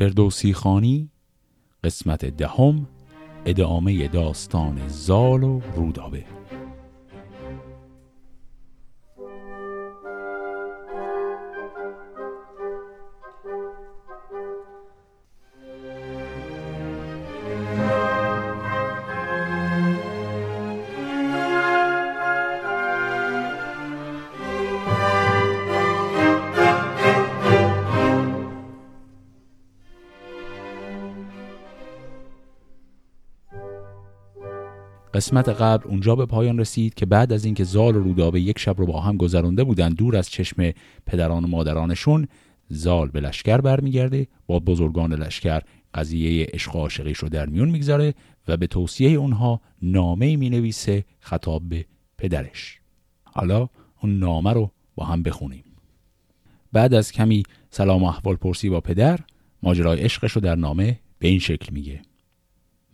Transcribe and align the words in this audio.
فردوسی 0.00 0.52
خانی 0.52 1.10
قسمت 1.84 2.24
دهم 2.24 2.86
ادامه 3.44 4.08
داستان 4.08 4.88
زال 4.88 5.42
و 5.42 5.60
رودابه. 5.76 6.39
قسمت 35.20 35.48
قبل 35.48 35.88
اونجا 35.88 36.16
به 36.16 36.26
پایان 36.26 36.58
رسید 36.58 36.94
که 36.94 37.06
بعد 37.06 37.32
از 37.32 37.44
اینکه 37.44 37.64
زال 37.64 37.96
و 37.96 38.02
رودابه 38.02 38.40
یک 38.40 38.58
شب 38.58 38.78
رو 38.78 38.86
با 38.86 39.00
هم 39.00 39.16
گذرانده 39.16 39.64
بودن 39.64 39.88
دور 39.88 40.16
از 40.16 40.30
چشم 40.30 40.72
پدران 41.06 41.44
و 41.44 41.46
مادرانشون 41.46 42.28
زال 42.68 43.08
به 43.08 43.20
لشکر 43.20 43.60
برمیگرده 43.60 44.26
با 44.46 44.58
بزرگان 44.58 45.12
لشکر 45.12 45.60
قضیه 45.94 46.46
عشق 46.52 46.76
عاشقیش 46.76 47.18
رو 47.18 47.28
در 47.28 47.46
میون 47.46 47.68
می‌گذاره 47.68 48.14
و 48.48 48.56
به 48.56 48.66
توصیه 48.66 49.10
اونها 49.10 49.60
نامه 49.82 50.36
می 50.36 50.50
نویسه 50.50 51.04
خطاب 51.20 51.62
به 51.68 51.84
پدرش. 52.18 52.80
حالا 53.24 53.68
اون 54.02 54.18
نامه 54.18 54.52
رو 54.52 54.70
با 54.94 55.04
هم 55.04 55.22
بخونیم. 55.22 55.64
بعد 56.72 56.94
از 56.94 57.12
کمی 57.12 57.42
سلام 57.70 58.02
و 58.02 58.06
احوال 58.06 58.36
پرسی 58.36 58.70
با 58.70 58.80
پدر 58.80 59.20
ماجرای 59.62 60.00
عشقش 60.00 60.32
رو 60.32 60.40
در 60.40 60.54
نامه 60.54 60.98
به 61.18 61.28
این 61.28 61.38
شکل 61.38 61.74
میگه. 61.74 62.02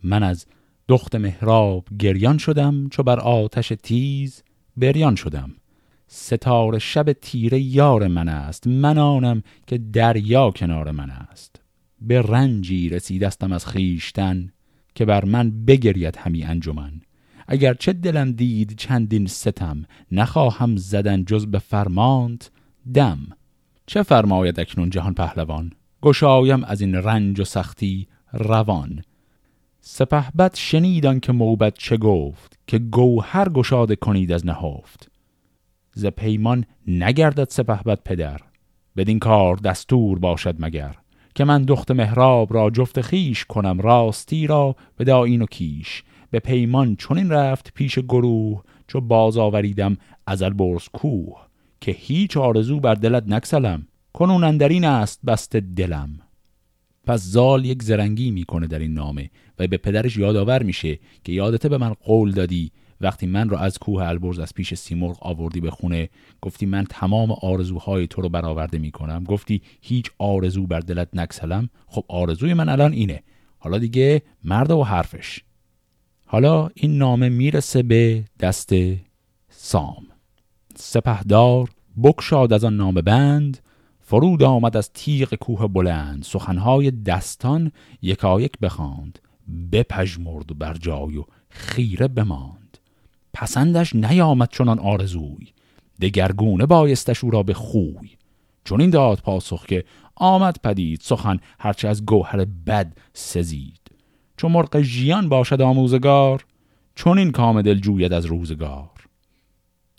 من 0.03 0.23
از 0.23 0.45
دخت 0.87 1.15
مهراب 1.15 1.87
گریان 1.99 2.37
شدم 2.37 2.89
چو 2.89 3.03
بر 3.03 3.19
آتش 3.19 3.73
تیز 3.83 4.43
بریان 4.77 5.15
شدم. 5.15 5.51
ستاره 6.07 6.79
شب 6.79 7.13
تیره 7.13 7.59
یار 7.59 8.07
من 8.07 8.29
است 8.29 8.67
من 8.67 8.97
آنم 8.97 9.43
که 9.67 9.77
دریا 9.77 10.51
کنار 10.51 10.91
من 10.91 11.09
است. 11.09 11.61
به 12.01 12.21
رنجی 12.21 12.89
رسیدستم 12.89 13.51
از 13.51 13.65
خیشتن 13.65 14.51
که 14.95 15.05
بر 15.05 15.25
من 15.25 15.65
بگرید 15.65 16.17
همی 16.17 16.43
انجمن. 16.43 17.01
اگر 17.47 17.73
چه 17.73 17.93
دلم 17.93 18.31
دید 18.31 18.75
چندین 18.77 19.27
ستم 19.27 19.85
نخواهم 20.11 20.77
زدن 20.77 21.23
جز 21.23 21.45
به 21.45 21.59
فرمانت 21.59 22.51
دم. 22.93 23.19
چه 23.85 24.03
فرماید 24.03 24.59
اکنون 24.59 24.89
جهان 24.89 25.13
پهلوان؟ 25.13 25.71
گشایم 26.01 26.63
از 26.63 26.81
این 26.81 26.95
رنج 26.95 27.39
و 27.39 27.43
سختی 27.43 28.07
روان. 28.33 29.01
سپهبد 29.89 30.55
شنیدان 30.55 31.19
که 31.19 31.31
موبت 31.31 31.73
چه 31.77 31.97
گفت 31.97 32.59
که 32.67 32.79
گوهر 32.79 33.49
گشاده 33.49 33.95
کنید 33.95 34.31
از 34.31 34.45
نهافت 34.45 35.11
ز 35.93 36.05
پیمان 36.05 36.65
نگردد 36.87 37.49
سپهبد 37.49 37.99
پدر 38.05 38.41
بدین 38.97 39.19
کار 39.19 39.55
دستور 39.55 40.19
باشد 40.19 40.55
مگر 40.59 40.95
که 41.35 41.43
من 41.43 41.63
دخت 41.63 41.91
مهراب 41.91 42.53
را 42.53 42.69
جفت 42.69 43.01
خیش 43.01 43.45
کنم 43.45 43.81
راستی 43.81 44.47
را 44.47 44.75
به 44.97 45.03
داین 45.03 45.41
و 45.41 45.45
کیش. 45.45 46.03
به 46.31 46.39
پیمان 46.39 46.95
چنین 46.95 47.29
رفت 47.29 47.73
پیش 47.73 47.99
گروه 47.99 48.63
چو 48.87 49.01
باز 49.01 49.37
آوریدم 49.37 49.97
از 50.27 50.41
البرز 50.41 50.87
کوه 50.93 51.47
که 51.81 51.91
هیچ 51.91 52.37
آرزو 52.37 52.79
بر 52.79 52.93
دلت 52.93 53.23
نکسلم 53.27 53.87
کنون 54.13 54.43
اندرین 54.43 54.85
است 54.85 55.19
بست 55.25 55.55
دلم. 55.55 56.26
پس 57.07 57.23
زال 57.23 57.65
یک 57.65 57.83
زرنگی 57.83 58.31
می‌کنه 58.31 58.67
در 58.67 58.79
این 58.79 58.93
نامه 58.93 59.29
و 59.59 59.67
به 59.67 59.77
پدرش 59.77 60.17
یادآور 60.17 60.63
میشه 60.63 60.99
که 61.23 61.31
یادته 61.31 61.69
به 61.69 61.77
من 61.77 61.93
قول 61.93 62.31
دادی 62.31 62.71
وقتی 63.01 63.27
من 63.27 63.49
رو 63.49 63.57
از 63.57 63.77
کوه 63.77 64.03
البرز 64.03 64.39
از 64.39 64.53
پیش 64.53 64.73
سیمرغ 64.73 65.17
آوردی 65.21 65.59
به 65.59 65.71
خونه 65.71 66.09
گفتی 66.41 66.65
من 66.65 66.85
تمام 66.89 67.31
آرزوهای 67.31 68.07
تو 68.07 68.21
رو 68.21 68.29
برآورده 68.29 68.77
می‌کنم. 68.77 69.23
گفتی 69.23 69.61
هیچ 69.81 70.11
آرزو 70.17 70.67
بر 70.67 70.79
دلت 70.79 71.09
نکسلم. 71.13 71.69
خب 71.87 72.05
آرزوی 72.07 72.53
من 72.53 72.69
الان 72.69 72.93
اینه. 72.93 73.23
حالا 73.59 73.77
دیگه 73.77 74.21
مرد 74.43 74.71
و 74.71 74.83
حرفش. 74.83 75.43
حالا 76.25 76.69
این 76.75 76.97
نامه 76.97 77.29
می‌رسه 77.29 77.83
به 77.83 78.23
دست 78.39 78.73
سام. 79.49 80.07
سپهدار 80.75 81.69
بکشاد 82.03 82.53
از 82.53 82.63
آن 82.63 82.77
نامه 82.77 83.01
بند 83.01 83.59
فرود 84.09 84.43
آمد 84.43 84.77
از 84.77 84.91
تیغ 84.93 85.35
کوه 85.35 85.67
بلند 85.67 86.23
سخنهای 86.23 86.91
دستان 86.91 87.71
یکایک 88.01 88.59
بخواند 88.59 89.19
بپژمرد 89.71 90.59
بر 90.59 90.73
جای 90.73 91.17
و 91.17 91.23
خیره 91.49 92.07
بماند. 92.07 92.77
پسندش 93.33 93.95
نیامد 93.95 94.49
چنان 94.49 94.79
آرزوی 94.79 95.47
دگرگونه 96.01 96.65
بایستش 96.65 97.23
او 97.23 97.31
را 97.31 97.43
به 97.43 97.53
خوی. 97.53 98.09
چون 98.63 98.81
این 98.81 98.89
داد 98.89 99.19
پاسخ 99.19 99.65
که 99.65 99.83
آمد 100.15 100.59
پدید 100.63 101.01
سخن 101.01 101.39
هرچه 101.59 101.87
از 101.87 102.05
گوهر 102.05 102.45
بد 102.45 102.97
سزید. 103.13 103.91
چون 104.37 104.51
مرغ 104.51 104.81
ژیان 104.81 105.29
باشد 105.29 105.61
آموزگار 105.61 106.45
چون 106.95 107.17
این 107.17 107.31
کام 107.31 107.61
دل 107.61 107.79
جوید 107.79 108.13
از 108.13 108.25
روزگار. 108.25 109.07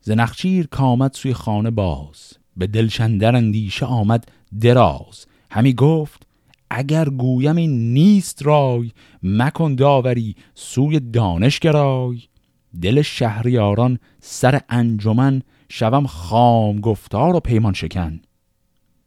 زنخچیر 0.03 0.67
کامد 0.67 1.13
سوی 1.13 1.35
خانه 1.35 1.71
باز 1.71 2.38
به 2.59 2.67
دلشندر 2.67 3.37
اندیشه 3.37 3.87
آمد 3.87 4.29
دراز. 4.61 5.27
همی 5.51 5.75
گفت 5.75 6.27
اگر 6.71 7.09
گویم 7.09 7.57
این 7.57 7.93
نیست 7.93 8.47
رای 8.47 8.91
مکن 9.23 9.75
داوری 9.75 10.35
سوی 10.55 11.01
دانش 11.01 11.59
گرای 11.59 12.23
دل 12.83 13.03
شهریاران 13.03 13.99
سر 14.21 14.61
انجمن 14.69 15.43
شوم 15.69 16.07
خام 16.07 16.81
گفتار 16.81 17.37
و 17.37 17.41
پیمان 17.41 17.73
شکن. 17.73 18.21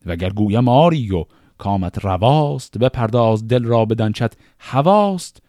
وگر 0.05 0.29
گویم 0.29 0.67
آری 0.67 1.11
و 1.11 1.25
کامت 1.57 2.05
رواست 2.05 2.77
پرداز 2.77 3.47
دل 3.47 3.63
را 3.63 3.85
بدانچت 3.85 4.33
هواست. 4.59 5.41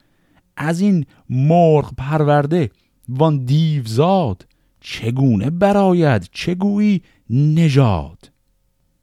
از 0.56 0.80
این 0.80 1.06
مرغ 1.30 1.94
پرورده 1.96 2.70
وان 3.08 3.44
دیوزاد 3.44 4.46
چگونه 4.80 5.50
براید 5.50 6.28
چگویی 6.32 7.02
نژاد. 7.32 8.30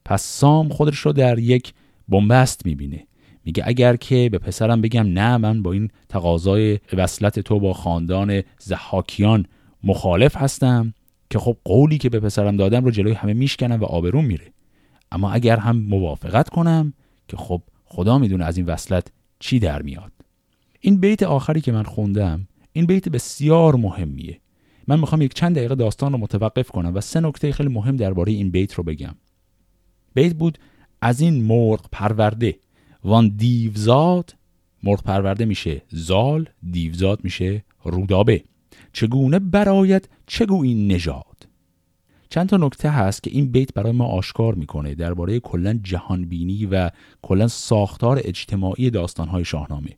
پس 0.06 0.24
سام 0.24 0.70
خودش 0.70 0.98
رو 0.98 1.14
در 1.14 1.40
یک 1.40 1.74
بنبست 2.10 2.66
می‌بینه. 2.66 3.08
میگه 3.46 3.64
اگر 3.66 3.96
که 3.96 4.30
به 4.32 4.38
پسرم 4.38 4.82
بگم 4.82 5.08
نه 5.14 5.38
من 5.38 5.64
با 5.64 5.72
این 5.72 5.90
تقاضای 6.10 6.80
وصلت 6.94 7.40
تو 7.40 7.60
با 7.60 7.74
خاندان 7.74 8.42
زحاکیان 8.60 9.46
مخالف 9.84 10.38
هستم 10.38 10.94
که 11.30 11.40
خب 11.40 11.58
قولی 11.64 11.98
که 11.98 12.10
به 12.10 12.20
پسرم 12.20 12.58
دادم 12.58 12.86
رو 12.86 12.92
جلوی 12.92 13.14
همه 13.14 13.34
میشکنم 13.34 13.80
و 13.80 13.86
آبرون 13.86 14.26
میره. 14.26 14.54
اما 15.12 15.32
اگر 15.32 15.58
هم 15.58 15.78
موافقت 15.78 16.50
کنم 16.50 16.94
که 17.28 17.38
خب 17.38 17.62
خدا 17.86 18.18
می‌دونه 18.18 18.46
از 18.46 18.58
این 18.58 18.66
وصلت 18.66 19.08
چی 19.40 19.60
در 19.60 19.82
میاد. 19.82 20.12
این 20.80 21.00
بیت 21.00 21.24
آخری 21.24 21.62
که 21.62 21.72
من 21.72 21.84
خوندم 21.84 22.48
این 22.74 22.86
بیت 22.86 23.10
بسیار 23.10 23.76
مهمیه. 23.76 24.40
من 24.90 25.00
می‌خوام 25.00 25.22
یک 25.22 25.34
چند 25.34 25.56
دقیقه 25.56 25.76
داستان 25.76 26.12
رو 26.12 26.18
متوقف 26.18 26.72
کنم 26.72 26.96
و 26.96 27.02
سه 27.02 27.20
نکته 27.20 27.52
خیلی 27.52 27.70
مهم 27.70 27.96
درباره 27.96 28.32
این 28.32 28.52
بیت 28.52 28.74
رو 28.74 28.84
بگم. 28.84 29.16
بیت 30.14 30.34
بود 30.34 30.58
از 31.02 31.22
این 31.22 31.44
مرغ 31.44 31.86
پرورده. 31.92 32.60
وان 33.04 33.30
دیوزاد 33.30 34.36
مرغ 34.84 35.04
پرورده 35.04 35.46
میشه 35.46 35.82
زال 35.90 36.50
دیوزاد 36.72 37.24
میشه 37.24 37.64
رودابه. 37.84 38.44
چگونه 38.94 39.40
برایت 39.40 40.06
چگو 40.28 40.64
این 40.64 40.92
نژاد؟ 40.92 41.48
چند 42.30 42.50
تا 42.50 42.58
نکته 42.58 42.90
هست 42.90 43.24
که 43.24 43.32
این 43.32 43.52
بیت 43.52 43.74
برای 43.74 43.92
ما 43.92 44.06
آشکار 44.06 44.56
می‌کنه 44.56 44.96
درباره 44.96 45.40
کلا 45.40 45.80
جهانبینی 45.84 46.66
و 46.66 46.92
کلا 47.22 47.48
ساختار 47.48 48.22
اجتماعی 48.24 48.90
داستانهای 48.90 49.46
شاهنامه. 49.46 49.98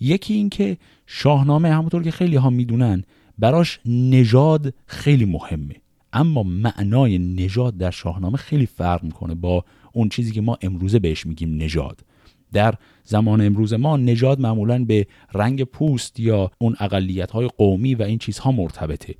یکی 0.00 0.34
این 0.34 0.48
که 0.48 0.76
شاهنامه 1.06 1.70
همونطور 1.72 2.02
که 2.02 2.10
خیلی 2.10 2.36
ها 2.36 2.50
می‌دونن 2.50 3.04
براش 3.42 3.80
نژاد 3.86 4.74
خیلی 4.86 5.24
مهمه. 5.24 5.74
اما 6.12 6.42
معنای 6.42 7.18
نژاد 7.18 7.76
در 7.76 7.90
شاهنامه 7.90 8.36
خیلی 8.36 8.66
فرق 8.66 9.04
می‌کنه 9.04 9.34
با 9.34 9.64
اون 9.92 10.08
چیزی 10.08 10.32
که 10.32 10.40
ما 10.40 10.58
امروزه 10.62 10.98
بهش 10.98 11.26
میگیم 11.26 11.56
نژاد. 11.56 12.00
در 12.52 12.74
زمان 13.04 13.40
امروز 13.40 13.74
ما 13.74 13.96
نژاد 13.96 14.40
معمولا 14.40 14.84
به 14.84 15.06
رنگ 15.34 15.62
پوست 15.62 16.20
یا 16.20 16.50
اون 16.58 16.76
اقلیت 16.80 17.30
های 17.30 17.48
قومی 17.48 17.94
و 17.94 18.02
این 18.02 18.18
چیزها 18.18 18.52
مرتبطه. 18.52 19.14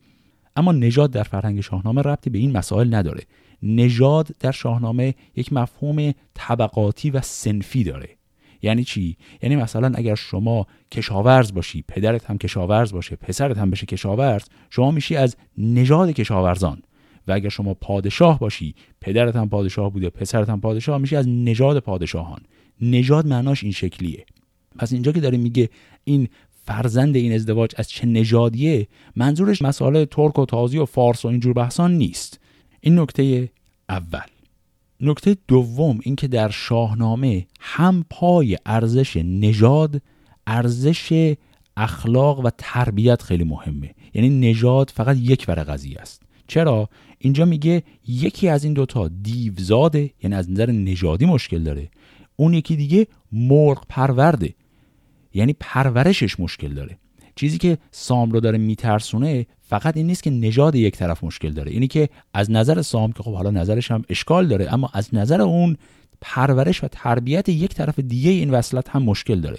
اما 0.56 0.72
نژاد 0.72 1.10
در 1.10 1.22
فرهنگ 1.22 1.60
شاهنامه 1.60 2.02
ربطی 2.02 2.30
به 2.30 2.38
این 2.38 2.52
مسائل 2.52 2.94
نداره. 2.94 3.22
نژاد 3.62 4.30
در 4.40 4.52
شاهنامه 4.52 5.14
یک 5.36 5.52
مفهوم 5.52 6.12
طبقاتی 6.34 7.10
و 7.10 7.20
سنفی 7.20 7.84
داره. 7.84 8.08
یعنی 8.62 8.84
چی؟ 8.84 9.16
یعنی 9.42 9.56
مثلا 9.56 9.92
اگر 9.94 10.14
شما 10.14 10.66
کشاورز 10.90 11.52
باشی 11.52 11.84
پدرت 11.88 12.24
هم 12.30 12.38
کشاورز 12.38 12.92
باشه 12.92 13.16
پسرت 13.16 13.58
هم 13.58 13.70
بشه 13.70 13.86
کشاورز 13.86 14.44
شما 14.70 14.90
میشی 14.90 15.16
از 15.16 15.36
نژاد 15.58 16.10
کشاورزان. 16.10 16.82
و 17.28 17.32
اگر 17.32 17.48
شما 17.48 17.74
پادشاه 17.74 18.38
باشی 18.38 18.74
پدرت 19.00 19.36
هم 19.36 19.48
پادشاه 19.48 19.92
بوده 19.92 20.10
پسرت 20.10 20.48
هم 20.48 20.60
پادشاه 20.60 20.98
میشی 20.98 21.16
از 21.16 21.28
نژاد 21.28 21.78
پادشاهان. 21.78 22.40
نژاد 22.80 23.26
معناش 23.26 23.62
این 23.62 23.72
شکلیه. 23.72 24.26
پس 24.78 24.92
اینجا 24.92 25.12
که 25.12 25.20
داره 25.20 25.38
میگه 25.38 25.70
این 26.04 26.28
فرزند 26.64 27.16
این 27.16 27.32
ازدواج 27.32 27.70
از 27.76 27.90
چه 27.90 28.06
نژادیه 28.06 28.88
منظورش 29.16 29.62
مسائل 29.62 30.04
ترک 30.04 30.38
و 30.38 30.46
تازی 30.46 30.78
و 30.78 30.84
فارس 30.84 31.24
و 31.24 31.28
اینجور 31.28 31.52
بحثان 31.52 31.94
نیست. 31.94 32.40
این 32.80 32.98
نکته 32.98 33.50
اول. 33.88 34.31
نکته 35.02 35.36
دوم 35.48 35.98
اینکه 36.02 36.28
در 36.28 36.50
شاهنامه 36.50 37.46
هم 37.60 38.04
پای 38.10 38.58
ارزش 38.66 39.16
نژاد 39.16 40.02
ارزش 40.46 41.34
اخلاق 41.76 42.40
و 42.44 42.50
تربیت 42.58 43.22
خیلی 43.22 43.44
مهمه. 43.44 43.94
یعنی 44.14 44.28
نژاد 44.28 44.90
فقط 44.94 45.16
یک 45.16 45.44
ور 45.48 45.62
قضیه 45.62 45.98
است. 45.98 46.22
چرا؟ 46.46 46.88
اینجا 47.18 47.44
میگه 47.44 47.82
یکی 48.08 48.48
از 48.48 48.64
این 48.64 48.72
دوتا 48.72 49.08
دیوزاده 49.08 50.10
یعنی 50.22 50.36
از 50.36 50.50
نظر 50.50 50.70
نژادی 50.70 51.26
مشکل 51.26 51.62
داره. 51.62 51.90
اون 52.36 52.54
یکی 52.54 52.76
دیگه 52.76 53.06
مرغ 53.32 53.84
پرورده 53.88 54.54
یعنی 55.34 55.56
پرورشش 55.60 56.40
مشکل 56.40 56.74
داره. 56.74 56.98
چیزی 57.36 57.58
که 57.58 57.78
سام 57.90 58.30
رو 58.30 58.40
داره 58.40 58.58
میترسونه 58.58 59.46
فقط 59.62 59.96
این 59.96 60.06
نیست 60.06 60.22
که 60.22 60.30
نژاد 60.30 60.74
یک 60.74 60.96
طرف 60.96 61.24
مشکل 61.24 61.50
داره. 61.50 61.72
اینی 61.72 61.86
که 61.86 62.08
از 62.34 62.50
نظر 62.50 62.82
سام 62.82 63.12
که 63.12 63.22
خب 63.22 63.34
حالا 63.34 63.50
نظرش 63.50 63.90
هم 63.90 64.04
اشکال 64.08 64.48
داره 64.48 64.74
اما 64.74 64.90
از 64.92 65.14
نظر 65.14 65.42
اون 65.42 65.76
پرورش 66.20 66.84
و 66.84 66.88
تربیت 66.90 67.48
یک 67.48 67.74
طرف 67.74 67.98
دیگه 67.98 68.30
این 68.30 68.50
وصلت 68.50 68.88
هم 68.88 69.02
مشکل 69.02 69.40
داره. 69.40 69.58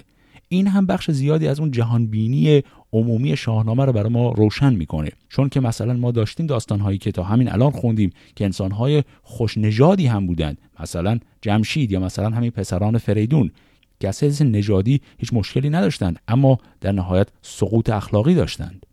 این 0.49 0.67
هم 0.67 0.85
بخش 0.85 1.11
زیادی 1.11 1.47
از 1.47 1.59
اون 1.59 1.71
جهانبینی 1.71 2.63
عمومی 2.93 3.37
شاهنامه 3.37 3.85
رو 3.85 3.93
برای 3.93 4.09
ما 4.09 4.31
روشن 4.31 4.73
می‌کنه. 4.73 5.09
چون 5.29 5.49
که 5.49 5.59
مثلا 5.59 5.93
ما 5.93 6.11
داشتیم 6.11 6.45
داستانهایی 6.45 6.97
که 6.97 7.11
تا 7.11 7.23
همین 7.23 7.51
الان 7.51 7.71
خوندیم 7.71 8.09
که 8.35 8.45
انسانهای 8.45 9.03
خوشنژادی 9.23 10.07
هم 10.07 10.27
بودند. 10.27 10.57
مثلا 10.79 11.19
جمشید 11.41 11.91
یا 11.91 11.99
مثلا 11.99 12.29
همین 12.29 12.51
پسران 12.51 12.97
فریدون. 12.97 13.51
که 13.99 14.07
از 14.07 14.41
نژادی 14.41 15.01
هیچ 15.17 15.33
مشکلی 15.33 15.69
نداشتند 15.69 16.19
اما 16.27 16.57
در 16.81 16.91
نهایت 16.91 17.27
سقوط 17.41 17.89
اخلاقی 17.89 18.35
داشتند. 18.35 18.85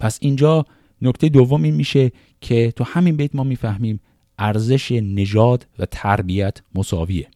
پس 0.00 0.18
اینجا 0.20 0.66
نکته 1.02 1.28
دوم 1.28 1.62
این 1.62 1.74
میشه 1.74 2.12
که 2.40 2.72
تو 2.76 2.84
همین 2.84 3.16
بیت 3.16 3.34
ما 3.34 3.44
می‌فهمیم 3.44 4.00
ارزش 4.38 4.92
نژاد 4.92 5.66
و 5.78 5.86
تربیت 5.86 6.58
مساویه. 6.74 7.28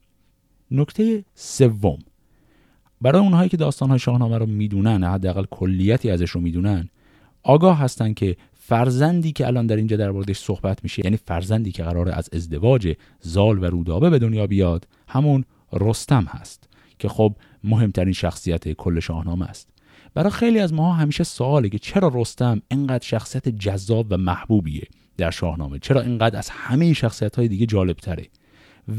نکته 0.70 1.24
سوم. 1.34 1.98
برای 3.00 3.22
اونهایی 3.22 3.48
که 3.48 3.56
داستانهای 3.56 3.98
شاهنامه 3.98 4.38
رو 4.38 4.46
می‌دونن 4.46 5.04
حداقل 5.04 5.44
کلیتی 5.50 6.10
ازش 6.10 6.30
رو 6.30 6.40
می‌دونن 6.40 6.88
آگاه 7.42 7.78
هستن 7.78 8.12
که 8.12 8.36
فرزندی 8.54 9.32
که 9.32 9.46
الان 9.46 9.66
در 9.66 9.76
اینجا 9.76 9.96
در 9.96 10.10
موردش 10.10 10.38
صحبت 10.38 10.82
میشه 10.82 11.02
یعنی 11.04 11.16
فرزندی 11.16 11.72
که 11.72 11.82
قراره 11.82 12.12
از 12.12 12.28
ازدواج 12.32 12.96
زال 13.20 13.58
و 13.58 13.64
رودابه 13.64 14.10
به 14.10 14.18
دنیا 14.18 14.46
بیاد 14.46 14.86
همون 15.08 15.44
رستم 15.72 16.24
هست 16.24 16.68
که 16.98 17.08
خب 17.08 17.34
مهمترین 17.64 18.12
شخصیت 18.12 18.72
کل 18.72 19.00
شاهنامه 19.00 19.46
است. 19.46 19.68
برای 20.14 20.30
خیلی 20.30 20.58
از 20.58 20.72
ماها 20.72 20.92
همیشه 20.92 21.24
سواله 21.24 21.68
که 21.68 21.78
چرا 21.78 22.10
رستم 22.14 22.62
اینقدر 22.70 23.06
شخصیت 23.06 23.48
جذاب 23.48 24.06
و 24.10 24.16
محبوبیه 24.16 24.86
در 25.16 25.30
شاهنامه؟ 25.30 25.78
چرا 25.78 26.00
اینقدر 26.00 26.38
از 26.38 26.48
همه 26.50 26.92
شخصیت 26.92 27.36
های 27.36 27.48
دیگه 27.48 27.66
جالب 27.66 27.96
تره 27.96 28.26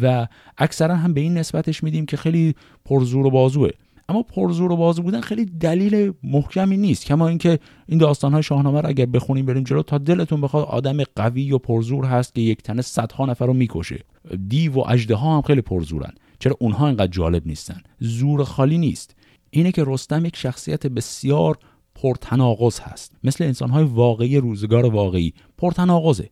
و 0.02 0.28
اکثرا 0.58 0.96
هم 0.96 1.14
به 1.14 1.22
این 1.22 1.38
نسبتش 1.38 1.84
میدیم 1.84 2.06
که 2.06 2.18
خیلی 2.18 2.56
پرزور 2.86 3.25
و 3.25 3.30
بازوه. 3.30 3.70
اما 4.10 4.24
پرزور 4.24 4.72
و 4.72 4.78
بازو 4.78 5.04
بودن 5.04 5.22
خیلی 5.22 5.46
دلیل 5.46 6.13
محکمی 6.24 6.78
نیست 6.78 7.06
کما 7.06 7.28
اینکه 7.28 7.60
این 7.88 8.00
داستان 8.00 8.34
های 8.34 8.44
شاهنامه 8.44 8.81
رو 8.81 8.90
اگر 8.90 9.06
بخونیم 9.06 9.46
بریم 9.46 9.63
جلو 9.63 9.84
تا 9.84 9.98
دلتون 9.98 10.42
بخواد 10.42 10.66
آدم 10.66 11.04
قوی 11.16 11.52
و 11.52 11.58
پرزور 11.58 12.06
هست 12.06 12.36
که 12.36 12.42
یک 12.42 12.62
تنه 12.62 12.81
صدها 12.81 13.25
نفر 13.25 13.46
رو 13.46 13.54
می‌کشه. 13.54 14.04
دیو 14.48 14.74
و 14.74 14.84
اجده 14.90 15.16
ها 15.16 15.36
هم 15.36 15.42
خیلی 15.42 15.62
پرزورن. 15.62 16.13
چرا 16.39 16.56
اونها 16.60 16.88
اینقدر 16.88 17.12
جالب 17.12 17.48
نیستن؟ 17.48 17.81
زور 18.00 18.44
خالی 18.44 18.78
نیست. 18.78 19.16
اینه 19.50 19.72
که 19.72 19.84
رستم 19.88 20.25
یک 20.25 20.36
شخصیت 20.36 20.88
بسیار 20.88 21.57
پرتناقض 21.95 22.80
هست. 22.80 23.12
مثل 23.24 23.44
انسانهای 23.44 23.84
واقعی 23.84 24.38
روزگار 24.38 24.86
واقعی. 24.86 25.34
پرتناقضه. 25.57 26.30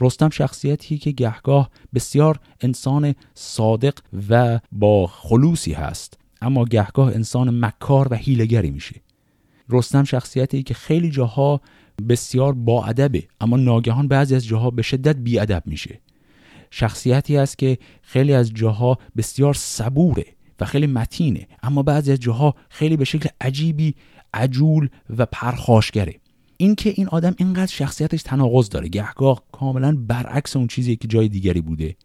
رستم 0.00 0.30
شخصیتی 0.30 0.98
که 0.98 1.10
گهگاه 1.10 1.70
بسیار 1.94 2.40
انسان 2.60 3.14
صادق 3.34 3.94
و 4.30 4.60
با 4.72 5.06
خلوصی 5.06 5.72
هست 5.72 6.18
اما 6.42 6.64
گهگاه 6.64 7.14
انسان 7.14 7.64
مکار 7.64 8.08
و 8.10 8.14
هیلگری 8.14 8.70
میشه. 8.70 9.00
رستم 9.68 10.04
شخصیتی 10.04 10.62
که 10.62 10.74
خیلی 10.74 11.10
جاها 11.10 11.60
بسیار 12.08 12.52
با 12.52 12.84
ادبه 12.84 13.28
اما 13.40 13.56
ناگهان 13.56 14.08
بعضی 14.08 14.34
از 14.34 14.46
جاها 14.46 14.70
به 14.70 14.82
شدت 14.82 15.16
بی 15.16 15.38
ادب 15.38 15.62
میشه. 15.66 16.00
شخصیتی 16.70 17.36
است 17.36 17.58
که 17.58 17.78
خیلی 18.02 18.32
از 18.32 18.54
جاها 18.54 18.98
بسیار 19.16 19.54
صبوره 19.54 20.26
و 20.60 20.64
خیلی 20.64 20.86
متینه. 20.86 21.46
اما 21.62 21.82
بعضی 21.82 22.12
از 22.12 22.20
جاها 22.20 22.54
خیلی 22.70 22.96
به 22.96 23.04
شکل 23.04 23.28
عجیبی 23.40 23.94
عجول 24.34 24.88
و 25.16 25.26
پرخاشگره. 25.26 26.14
اینکه 26.56 26.92
این 26.96 27.08
آدم 27.08 27.34
اینقدر 27.38 27.72
شخصیتش 27.72 28.22
تناقض 28.22 28.68
داره 28.68 28.88
گهگاه 28.88 29.42
کاملا 29.52 29.96
برعکس 30.08 30.56
اون 30.56 30.66
چیزی 30.66 30.96
که 30.96 31.08
جای 31.08 31.28
دیگری 31.28 31.60
بوده. 31.60 31.96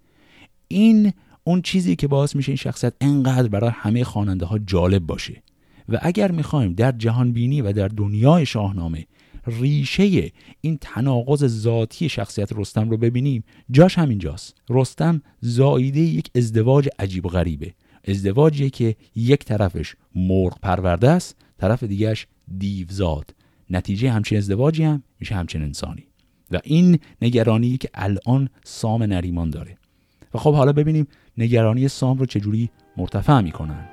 این 0.68 1.13
اون 1.44 1.62
چیزی 1.62 1.95
که 1.95 2.07
باعث 2.07 2.36
میشه 2.36 2.50
این 2.50 2.57
شخصیت 2.57 2.94
انقدر 3.01 3.48
برای 3.48 3.71
همه 3.74 4.04
خواننده 4.04 4.45
ها 4.45 4.59
جالب 4.59 5.06
باشه. 5.06 5.44
و 5.89 6.00
اگر 6.01 6.31
می‌خوایم 6.31 6.74
در 6.74 6.92
جهان 6.92 7.31
بینی 7.31 7.62
و 7.62 7.71
در 7.71 7.88
دنیای 7.88 8.45
شاهنامه 8.45 9.06
ریشه 9.48 10.31
این 10.62 10.78
تناقض 10.81 11.45
ذاتی 11.45 12.10
شخصیت 12.10 12.50
رستم 12.56 12.90
رو 12.90 12.98
ببینیم. 12.98 13.44
جاش 13.72 13.98
همینجاست 13.98 14.56
رستم 14.69 15.22
زاییده 15.42 16.00
یک 16.00 16.30
ازدواج 16.36 16.90
عجیب 17.00 17.25
و 17.25 17.30
غریبه. 17.30 17.74
ازدواجی 18.07 18.69
که 18.69 18.95
یک 19.16 19.45
طرفش 19.45 19.95
مرغ 20.16 20.60
پرورده 20.60 21.10
است 21.10 21.36
طرف 21.57 21.84
دیگهش 21.84 22.28
دیوزاد. 22.57 23.36
نتیجه 23.69 24.12
همچین 24.12 24.38
ازدواجی 24.38 24.84
هم 24.84 25.04
میشه 25.19 25.36
همچین 25.36 25.62
انسانی. 25.62 26.04
و 26.51 26.60
این 26.63 27.00
نگرانی 27.22 27.78
که 27.78 27.90
الان 27.94 28.50
سام 28.63 29.04
نریمان 29.04 29.50
داره. 29.50 29.78
و 30.34 30.38
خب 30.38 30.54
حالا 30.54 30.74
ببینیم 30.74 31.07
نگرانی 31.38 31.88
سام 31.88 32.18
رو 32.18 32.25
چجوری 32.25 32.69
مرتفع 32.98 33.42
می‌کنن. 33.42 33.93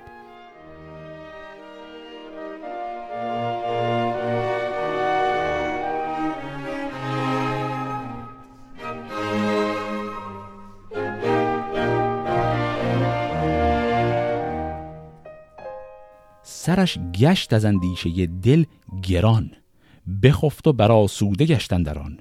سرش 16.62 16.98
گشت 17.14 17.52
از 17.52 17.64
اندیشه 17.64 18.26
دل 18.26 18.64
گران 19.02 19.50
بخفت 20.22 20.66
و 20.66 20.72
براسوده 20.72 21.46
گشتن 21.46 21.82
در 21.82 21.98
آن. 21.98 22.18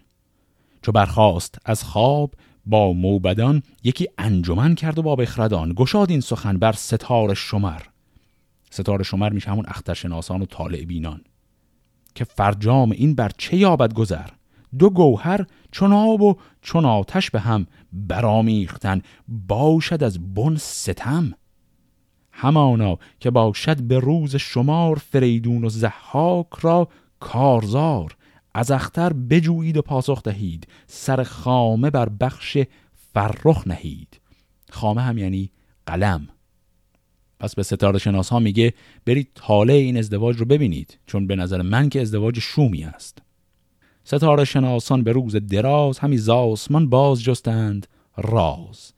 چو 0.81 0.91
برخاست 0.91 1.58
از 1.65 1.84
خواب 1.84 2.34
با 2.65 2.93
موبدان 2.93 3.63
یکی 3.84 4.08
انجمن 4.17 4.75
کرد 4.75 5.00
و 5.00 5.01
با 5.01 5.15
بخردان. 5.15 5.74
گشاد 5.74 6.10
این 6.12 6.19
سخن 6.19 6.58
بر 6.58 6.72
ستار 6.72 7.34
شمر. 7.34 7.81
ستار 8.69 9.03
شمر 9.03 9.29
میشه 9.29 9.51
همون 9.51 9.65
اخترشناسان 9.67 10.41
و 10.41 10.46
طالع 10.46 10.86
بینان. 10.86 11.22
که 12.15 12.24
فرجام 12.24 12.91
این 12.91 13.15
بر 13.15 13.31
چه 13.38 13.58
یابد 13.58 13.93
گذر؟ 13.93 14.29
دو 14.79 14.89
گوهر 14.89 15.46
چون 15.72 15.93
آب 15.93 16.22
و 16.22 16.36
چون 16.62 16.86
آتش 16.86 17.31
به 17.31 17.39
هم 17.39 17.67
برامیختن 17.93 19.01
باشد 19.48 20.03
از 20.03 20.34
بن 20.34 20.55
ستم 20.55 21.34
همانا 22.39 22.98
که 23.19 23.31
باشد 23.31 23.81
به 23.81 24.00
روز 24.00 24.36
شمار 24.36 24.96
فریدون 24.96 25.63
و 25.63 25.69
زحاک 25.69 26.48
را 26.62 26.88
کارزار. 27.19 28.15
از 28.53 28.72
اختر 28.72 29.13
بجویید 29.13 29.77
و 29.77 29.81
پاسخ 29.81 30.24
دهید. 30.24 30.67
سر 30.88 31.24
خامه 31.24 31.89
بر 31.89 32.10
بخش 32.10 32.58
فرخ 33.13 33.67
نهید. 33.67 34.19
خامه 34.69 35.01
هم 35.01 35.17
یعنی 35.17 35.51
قلم. 35.86 36.27
پس 37.39 37.55
به 37.55 37.63
ستاره 37.63 38.00
شناس 38.00 38.29
ها 38.29 38.39
میگه 38.39 38.74
برید 39.05 39.31
طالع 39.36 39.74
این 39.74 39.98
ازدواج 39.98 40.38
رو 40.38 40.46
ببینید 40.46 41.00
چون 41.05 41.27
به 41.27 41.36
نظر 41.36 41.62
من 41.62 41.89
که 41.89 42.01
ازدواج 42.01 42.39
شومی 42.39 42.84
است. 42.84 43.22
ستاره 44.03 44.46
شناسان 44.46 45.03
به 45.03 45.12
روز 45.12 45.36
دراز 45.36 46.00
همی 46.00 46.17
زاسمان 46.17 46.89
باز 46.89 47.24
جستند 47.24 47.88
راز. 48.17 48.93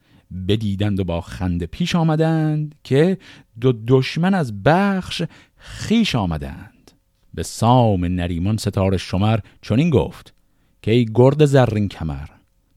بدیدند 0.48 1.00
و 1.00 1.04
با 1.04 1.20
خنده 1.20 1.66
پیش 1.66 1.96
آمدند 1.96 2.74
که 2.84 3.18
دو 3.60 3.72
دشمن 3.86 4.34
از 4.34 4.62
بخش 4.62 5.22
خیش 5.56 6.14
آمدند. 6.14 6.90
به 7.34 7.42
سام 7.42 8.04
نریمان 8.04 8.56
ستاره 8.56 8.96
شمر 8.96 9.38
چنین 9.62 9.90
گفت 9.90 10.34
که 10.82 10.90
ای 10.90 11.06
گرد 11.14 11.44
زرین 11.44 11.88
کمر 11.88 12.26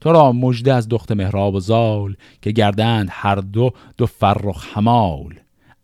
تو 0.00 0.12
را 0.12 0.32
مژده 0.32 0.74
از 0.74 0.88
دخت 0.88 1.12
مهراب 1.12 1.54
و 1.54 1.60
زال 1.60 2.16
که 2.42 2.50
گردند 2.50 3.08
هر 3.10 3.36
دو 3.36 3.70
دو 3.96 4.06
فرخ 4.06 4.76
همال 4.76 5.34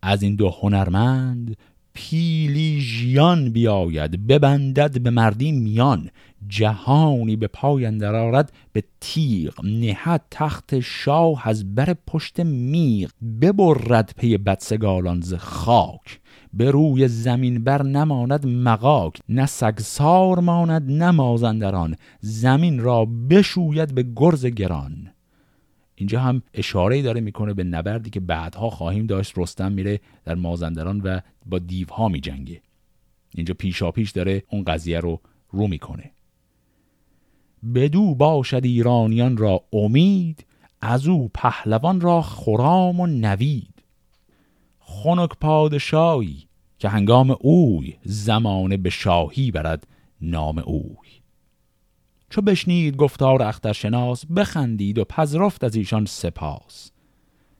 از 0.01 0.23
این 0.23 0.35
دو 0.35 0.49
هنرمند 0.49 1.57
پیلی 1.93 2.81
بیاید 3.53 4.27
ببندد 4.27 5.01
به 5.01 5.09
مردی 5.09 5.51
میان 5.51 6.09
جهانی 6.47 7.35
به 7.35 7.47
پای 7.47 7.85
اندر 7.85 8.45
به 8.71 8.83
تیغ 8.99 9.65
نهد 9.65 10.21
تخت 10.31 10.79
شاه 10.79 11.47
از 11.47 11.75
بر 11.75 11.95
پشت 12.07 12.39
میغ 12.39 13.11
ببرد 13.41 14.13
پی 14.17 14.37
بدسگالان 14.37 15.21
ز 15.21 15.33
خاک. 15.33 16.19
به 16.53 16.71
روی 16.71 17.07
زمین 17.07 17.63
بر 17.63 17.83
نماند 17.83 18.47
مقاک 18.47 19.19
نه 19.29 19.45
سگسار 19.45 20.39
ماند 20.39 20.91
نه 20.91 21.11
مازندران. 21.11 21.95
زمین 22.19 22.79
را 22.79 23.05
بشوید 23.05 23.95
به 23.95 24.05
گرز 24.15 24.45
گران. 24.45 25.11
اینجا 25.95 26.19
هم 26.19 26.41
اشاره 26.53 27.01
داره 27.01 27.21
می‌کنه 27.21 27.53
به 27.53 27.63
نبردی 27.63 28.09
که 28.09 28.19
بعدها 28.19 28.69
خواهیم 28.69 29.05
داشت. 29.05 29.33
رستم 29.37 29.71
میره 29.71 29.99
در 30.25 30.35
مازندران 30.35 31.01
و 31.01 31.21
با 31.45 31.59
دیوها 31.59 32.07
میجنگه. 32.07 32.61
اینجا 33.35 33.53
پیشا 33.53 33.91
پیش 33.91 34.11
داره 34.11 34.43
اون 34.49 34.63
قضیه 34.63 34.99
رو 34.99 35.21
رو 35.51 35.67
می‌کنه. 35.67 36.11
بدو 37.75 38.15
باشد 38.15 38.65
ایرانیان 38.65 39.37
را 39.37 39.63
امید 39.73 40.45
از 40.81 41.07
او 41.07 41.29
پهلوان 41.33 42.01
را 42.01 42.21
خرام 42.21 42.99
و 42.99 43.07
نوید. 43.07 43.83
خنک 44.79 45.29
پادشاهی 45.41 46.47
که 46.79 46.89
هنگام 46.89 47.37
اوی 47.39 47.97
زمانه 48.03 48.77
به 48.77 48.89
شاهی 48.89 49.51
برد 49.51 49.87
نام 50.21 50.59
اوی. 50.59 51.09
چو 52.29 52.41
بشنید 52.41 52.95
گفتار 52.95 53.43
اخترشناس 53.43 54.25
بخندید 54.25 54.97
و 54.97 55.03
پذرفت 55.03 55.63
از 55.63 55.75
ایشان 55.75 56.05
سپاس. 56.05 56.91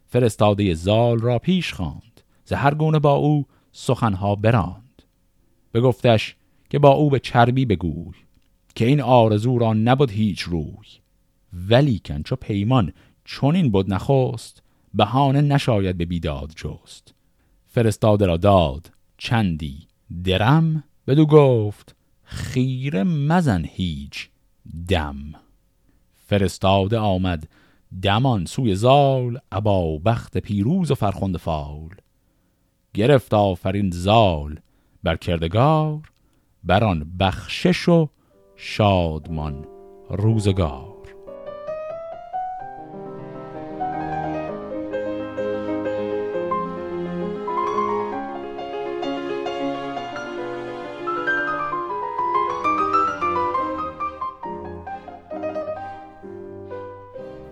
فرستاده 0.07 0.73
زال 0.73 1.19
را 1.19 1.39
پیش 1.39 1.73
خواند 1.73 2.21
ز 2.45 2.53
هر 2.53 2.73
گونه 2.73 2.99
با 2.99 3.13
او 3.13 3.45
سخنها 3.71 4.35
براند. 4.35 5.01
بگفتش 5.73 6.35
که 6.69 6.79
با 6.79 6.89
او 6.89 7.09
به 7.09 7.19
چربی 7.19 7.65
بگوی. 7.65 8.22
که 8.75 8.85
این 8.85 9.01
آرزو 9.01 9.57
را 9.57 9.73
نبود 9.73 10.11
هیچ 10.11 10.41
روی. 10.41 10.87
ولیکن 11.69 12.23
چو 12.23 12.35
پیمان 12.35 12.93
چون 13.23 13.55
این 13.55 13.71
بود 13.71 13.93
نخست 13.93 14.63
بهانه 14.93 15.41
نشاید 15.41 15.97
به 15.97 16.05
بیداد 16.05 16.53
جست. 16.55 17.13
فرستاده 17.67 18.25
را 18.25 18.37
داد 18.37 18.91
چندی 19.17 19.87
درم 20.23 20.83
بدو 21.07 21.25
گفت 21.25 21.95
خیره 22.23 23.03
مزن 23.03 23.65
هیچ 23.65 24.29
دم. 24.87 25.17
فرستاده 26.17 26.97
آمد 26.97 27.47
دمان 28.01 28.45
سوی 28.45 28.75
زال 28.75 29.39
ابا 29.51 29.97
بخت 29.97 30.37
پیروز 30.37 30.91
و 30.91 30.95
فرخنده 30.95 31.37
فال. 31.37 31.89
گرفت 32.93 33.33
آفرین 33.33 33.91
زال 33.91 34.59
بر 35.03 35.15
کردگار 35.15 36.01
بران 36.63 37.17
بخشش 37.19 37.89
و 37.89 38.09
شادمان 38.55 39.65
روزگار. 40.09 40.93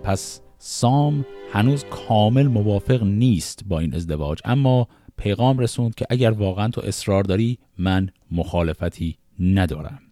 پس 0.02 0.40
سام 0.58 1.24
هنوز 1.52 1.84
کامل 1.84 2.46
موافق 2.46 3.02
نیست 3.02 3.64
با 3.68 3.78
این 3.78 3.94
ازدواج 3.94 4.38
اما 4.44 4.88
پیغام 5.16 5.58
رسوند 5.58 5.94
که 5.94 6.06
اگر 6.10 6.30
واقعا 6.30 6.68
تو 6.68 6.80
اصرار 6.80 7.22
داری 7.22 7.58
من 7.78 8.10
مخالفتی 8.30 9.18
ندارم. 9.40 10.11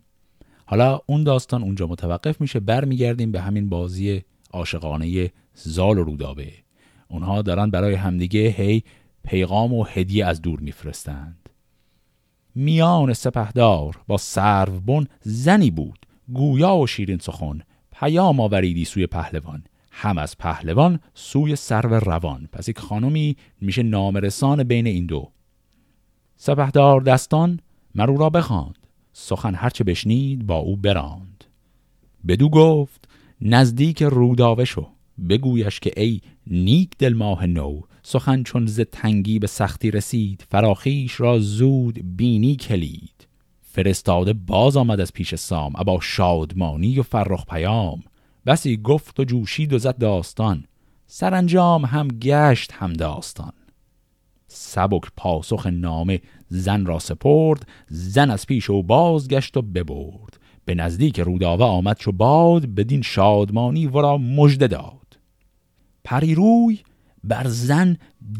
حالا 0.70 1.00
اون 1.06 1.24
داستان 1.24 1.62
اونجا 1.62 1.86
متوقف 1.86 2.40
میشه. 2.40 2.60
برمیگردیم 2.60 3.32
به 3.32 3.40
همین 3.40 3.68
بازی 3.68 4.22
عاشقانه 4.52 5.32
زال 5.54 5.98
و 5.98 6.04
رودابه. 6.04 6.52
اونها 7.08 7.42
دارن 7.42 7.70
برای 7.70 7.94
همدیگه 7.94 8.40
هی 8.40 8.82
پیغام 9.24 9.72
و 9.72 9.84
هدیه 9.84 10.26
از 10.26 10.42
دور 10.42 10.60
میفرستند. 10.60 11.48
میان 12.54 13.12
سپهدار 13.12 14.00
با 14.06 14.16
سرو 14.16 15.04
زنی 15.20 15.70
بود. 15.70 16.06
گویا 16.32 16.76
و 16.76 16.86
شیرین 16.86 17.18
سخن. 17.18 17.60
پیام 17.92 18.40
آوریدی 18.40 18.84
سوی 18.84 19.06
پهلوان. 19.06 19.64
هم 19.92 20.18
از 20.18 20.38
پهلوان 20.38 21.00
سوی 21.14 21.56
سرو 21.56 21.94
روان. 21.94 22.48
پس 22.52 22.68
یک 22.68 22.78
خانمی 22.78 23.36
میشه 23.60 23.82
نامرسان 23.82 24.64
بین 24.64 24.86
این 24.86 25.06
دو. 25.06 25.30
سپهدار 26.36 27.00
دستان 27.00 27.60
مرو 27.94 28.16
را 28.16 28.30
بخواند. 28.30 28.79
سخن 29.12 29.54
هرچه 29.54 29.84
بشنید 29.84 30.46
با 30.46 30.56
او 30.56 30.76
براند. 30.76 31.44
بدو 32.28 32.48
گفت 32.48 33.08
نزدیک 33.40 34.02
روداوه 34.02 34.64
شو. 34.64 34.86
بگویش 35.28 35.80
که 35.80 35.92
ای 35.96 36.20
نیک 36.46 36.90
دل 36.98 37.12
ماه 37.12 37.46
نو 37.46 37.80
سخن 38.02 38.42
چون 38.42 38.66
ز 38.66 38.80
تنگی 38.80 39.38
به 39.38 39.46
سختی 39.46 39.90
رسید 39.90 40.44
فراخیش 40.50 41.20
را 41.20 41.38
زود 41.38 42.16
بینی 42.16 42.56
کلید. 42.56 43.28
فرستاده 43.62 44.32
باز 44.32 44.76
آمد 44.76 45.00
از 45.00 45.12
پیش 45.12 45.34
سام 45.34 45.72
ابا 45.76 45.98
شادمانی 46.02 46.98
و 46.98 47.02
فرخ 47.02 47.44
پیام. 47.46 48.02
بسی 48.46 48.76
گفت 48.76 49.20
و 49.20 49.24
جوشید 49.24 49.72
و 49.72 49.78
زد 49.78 49.98
داستان. 49.98 50.64
سرانجام 51.06 51.84
هم 51.84 52.08
گشت 52.08 52.72
هم 52.72 52.92
داستان. 52.92 53.52
سبک 54.52 55.02
پاسخ 55.16 55.66
نامه 55.66 56.20
زن 56.48 56.86
را 56.86 56.98
سپرد 56.98 57.68
زن 57.88 58.30
از 58.30 58.46
پیش 58.46 58.70
او 58.70 58.82
بازگشت 58.82 59.56
و 59.56 59.62
ببرد. 59.62 60.40
به 60.64 60.74
نزدیک 60.74 61.20
روداوه 61.20 61.64
آمد 61.64 61.98
چو 61.98 62.12
باد 62.12 62.66
بدین 62.66 63.02
شادمانی 63.02 63.86
ورا 63.86 64.18
مژده 64.18 64.66
داد. 64.66 65.18
پریروی 66.04 66.78
بر 67.24 67.46
زن 67.46 67.96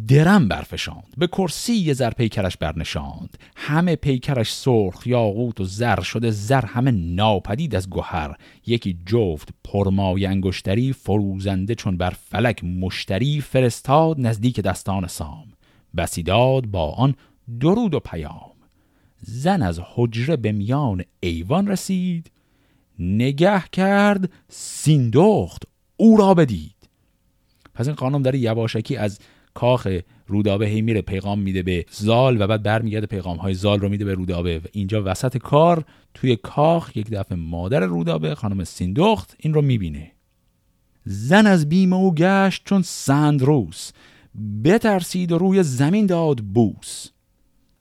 درم 0.08 0.48
برفشاند 0.48 1.14
به 1.16 1.26
کرسی 1.26 1.94
زر 1.94 2.10
پیکرش 2.10 2.56
برنشاند. 2.56 3.38
همه 3.56 3.96
پیکرش 3.96 4.52
سرخ 4.52 5.06
یاقوت 5.06 5.60
و 5.60 5.64
زر 5.64 6.00
شده 6.00 6.30
زر 6.30 6.64
همه 6.64 6.90
ناپدید 6.90 7.74
از 7.74 7.90
گوهر. 7.90 8.36
یکی 8.66 8.98
جفت 9.06 9.48
پرمای 9.64 10.26
انگشتری 10.26 10.92
فروزنده 10.92 11.74
چون 11.74 11.96
بر 11.96 12.10
فلک 12.10 12.64
مشتری 12.64 13.40
فرستاد 13.40 14.16
نزدیک 14.20 14.60
دستان 14.60 15.06
سام. 15.06 15.49
بسیداد 15.96 16.66
با 16.66 16.90
آن 16.90 17.14
درود 17.60 17.94
و 17.94 18.00
پیام. 18.00 18.50
زن 19.22 19.62
از 19.62 19.80
حجره 19.94 20.36
به 20.36 20.52
میان 20.52 21.04
ایوان 21.20 21.68
رسید 21.68 22.30
نگه 22.98 23.62
کرد 23.72 24.30
سیندخت 24.48 25.62
او 25.96 26.16
را 26.16 26.34
بدید. 26.34 26.74
پس 27.74 27.86
این 27.86 27.96
خانم 27.96 28.22
داره 28.22 28.38
یواشکی 28.38 28.96
از 28.96 29.18
کاخ 29.54 29.88
رودابه 30.26 30.66
هی 30.66 30.82
میره 30.82 31.02
پیغام 31.02 31.38
میده 31.38 31.62
به 31.62 31.84
زال 31.90 32.42
و 32.42 32.46
بعد 32.46 32.62
برمیگرده 32.62 33.06
پیغام 33.06 33.36
های 33.36 33.54
زال 33.54 33.80
رو 33.80 33.88
میده 33.88 34.04
به 34.04 34.14
رودابه. 34.14 34.58
و 34.58 34.62
اینجا 34.72 35.02
وسط 35.04 35.36
کار 35.36 35.84
توی 36.14 36.36
کاخ 36.36 36.96
یک 36.96 37.10
دفعه 37.10 37.38
مادر 37.38 37.80
رودابه 37.80 38.34
خانم 38.34 38.64
سیندخت 38.64 39.36
این 39.38 39.54
رو 39.54 39.62
می‌بینه. 39.62 40.12
زن 41.04 41.46
از 41.46 41.68
بیم 41.68 41.92
او 41.92 42.14
گشت 42.14 42.62
چون 42.64 42.82
سندروس. 42.82 43.92
بترسید 44.64 45.32
و 45.32 45.38
روی 45.38 45.62
زمین 45.62 46.06
داد 46.06 46.38
بوس. 46.38 47.06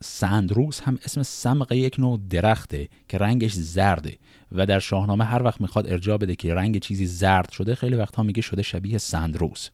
سندروس 0.03 0.81
هم 0.81 0.99
اسم 1.05 1.23
سمق 1.23 1.71
یک 1.71 1.99
نوع 1.99 2.19
درخته 2.29 2.89
که 3.07 3.17
رنگش 3.17 3.53
زرده 3.53 4.17
و 4.51 4.65
در 4.65 4.79
شاهنامه 4.79 5.25
هر 5.25 5.43
وقت 5.43 5.61
می‌خواد 5.61 5.87
ارجاع 5.87 6.17
بده 6.17 6.35
که 6.35 6.53
رنگ 6.53 6.79
چیزی 6.79 7.05
زرد 7.05 7.51
شده 7.51 7.75
خیلی 7.75 7.95
وقتها 7.95 8.23
میگه 8.23 8.41
شده 8.41 8.61
شبیه 8.61 8.97
سندروس. 8.97 9.69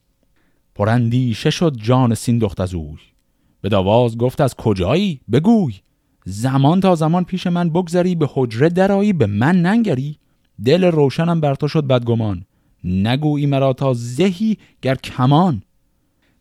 پرندیشه 0.74 1.50
شد 1.50 1.76
جان 1.76 2.14
سیندخت 2.14 2.60
از 2.60 2.74
اوی. 2.74 2.98
به 3.60 3.68
داواز 3.68 4.18
گفت 4.18 4.40
از 4.40 4.54
کجایی؟ 4.54 5.20
بگوی. 5.32 5.74
زمان 6.24 6.80
تا 6.80 6.94
زمان 6.94 7.24
پیش 7.24 7.46
من 7.46 7.70
بگذری 7.70 8.14
به 8.14 8.28
حجره 8.34 8.68
درایی 8.68 9.12
به 9.12 9.26
من 9.26 9.62
ننگری. 9.62 10.18
دل 10.64 10.84
روشنم 10.84 11.40
بر 11.40 11.54
تو 11.54 11.68
شد 11.68 11.86
بدگمان. 11.86 12.44
نگویی 12.84 13.46
مرا 13.46 13.72
تا 13.72 13.94
زهی 13.94 14.58
گر 14.82 14.94
کمان. 14.94 15.62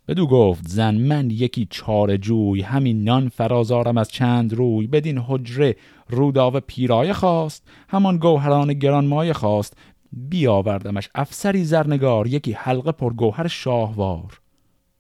بدو 0.07 0.27
گفت 0.27 0.67
زن 0.67 0.95
من 0.95 1.29
یکی 1.29 1.67
چار 1.69 2.17
جوی 2.17 2.61
همین 2.61 3.03
نان 3.03 3.29
فرازارم 3.29 3.97
از 3.97 4.09
چند 4.09 4.53
روی 4.53 4.87
بدین 4.87 5.17
حجره 5.17 5.75
روداوه 6.09 6.59
پیرایه 6.59 7.13
خواست 7.13 7.63
همان 7.89 8.17
گوهران 8.17 8.73
گران 8.73 9.05
مایه 9.05 9.33
خواست 9.33 9.77
بیاوردمش 10.13 11.09
افسری 11.15 11.63
زرنگار 11.63 12.27
یکی 12.27 12.51
حلقه 12.51 12.91
پر 12.91 13.13
گوهر 13.13 13.47
شاهوار. 13.47 14.41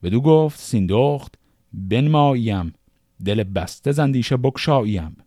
بدو 0.03 0.21
گفت 0.21 0.59
سیندخت 0.59 1.35
بنماییم 1.73 2.73
دل 3.25 3.43
بسته 3.43 3.91
زندیشه 3.91 4.37
بکشاییم 4.37 5.17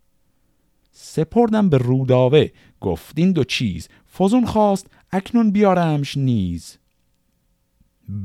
سپردم 0.91 1.69
به 1.69 1.77
روداوه 1.77 2.47
گفت 2.81 3.19
این 3.19 3.31
دو 3.31 3.43
چیز 3.43 3.89
فزون 4.17 4.45
خواست 4.45 4.91
اکنون 5.11 5.51
بیارمش 5.51 6.17
نیز. 6.17 6.77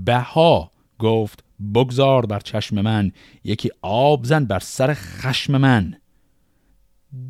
بها 0.04 0.70
گفت 0.98 1.43
بگذار 1.74 2.26
بر 2.26 2.40
چشم 2.40 2.80
من 2.80 3.12
یکی 3.44 3.70
آب 3.82 4.24
زن 4.24 4.44
بر 4.44 4.58
سر 4.58 4.94
خشم 4.94 5.56
من. 5.56 5.94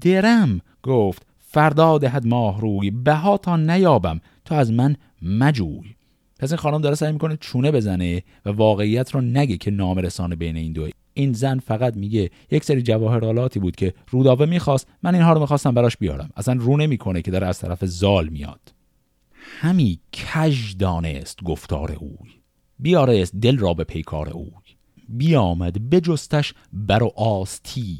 درم 0.00 0.60
گفت 0.82 1.26
فردا 1.40 1.98
دهد 1.98 2.26
ماه 2.26 2.60
روی 2.60 2.90
بها 2.90 3.36
تا 3.36 3.56
نیابم 3.56 4.20
تو 4.44 4.54
از 4.54 4.72
من 4.72 4.96
مجوی. 5.22 5.94
پس 6.38 6.50
این 6.50 6.58
خانم 6.58 6.80
داره 6.80 6.94
سعی 6.94 7.12
می‌کنه 7.12 7.36
چونه 7.36 7.70
بزنه 7.70 8.22
و 8.44 8.50
واقعیت 8.50 9.14
رو 9.14 9.20
نگه 9.20 9.56
که 9.56 9.70
نام 9.70 9.98
رسانه 9.98 10.36
بین 10.36 10.56
این 10.56 10.72
دو 10.72 10.88
این 11.14 11.32
زن 11.32 11.58
فقط 11.58 11.96
میگه 11.96 12.30
یک 12.50 12.64
سری 12.64 12.82
جواهرالاتی 12.82 13.60
بود 13.60 13.76
که 13.76 13.94
روداوه 14.10 14.46
می‌خواست 14.46 14.88
من 15.02 15.14
اینها 15.14 15.32
رو 15.32 15.40
می‌خواستم 15.40 15.74
براش 15.74 15.96
بیارم. 15.96 16.30
اصلا 16.36 16.54
رو 16.60 16.76
نمی‌کنه 16.76 17.22
که 17.22 17.30
داره 17.30 17.46
از 17.46 17.58
طرف 17.58 17.84
زال 17.84 18.28
میاد. 18.28 18.60
همی 19.60 20.00
کج 20.12 20.76
دانست 20.76 21.42
گفتار 21.42 21.92
اوی. 21.92 22.30
بیارست 22.78 23.36
دل 23.36 23.58
را 23.58 23.74
به 23.74 23.84
پیکار 23.84 24.30
اوی 24.30 24.74
بیامد 25.08 25.90
بجستش 25.90 26.54
بر 26.72 27.02
و 27.02 27.12
آستی. 27.16 27.98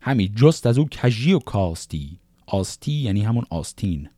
همی 0.00 0.28
جست 0.28 0.66
از 0.66 0.78
او 0.78 0.88
کجی 1.02 1.32
و 1.32 1.38
کاستی. 1.38 2.18
آستی 2.46 2.92
یعنی 2.92 3.22
همون 3.22 3.44
آستین. 3.50 4.08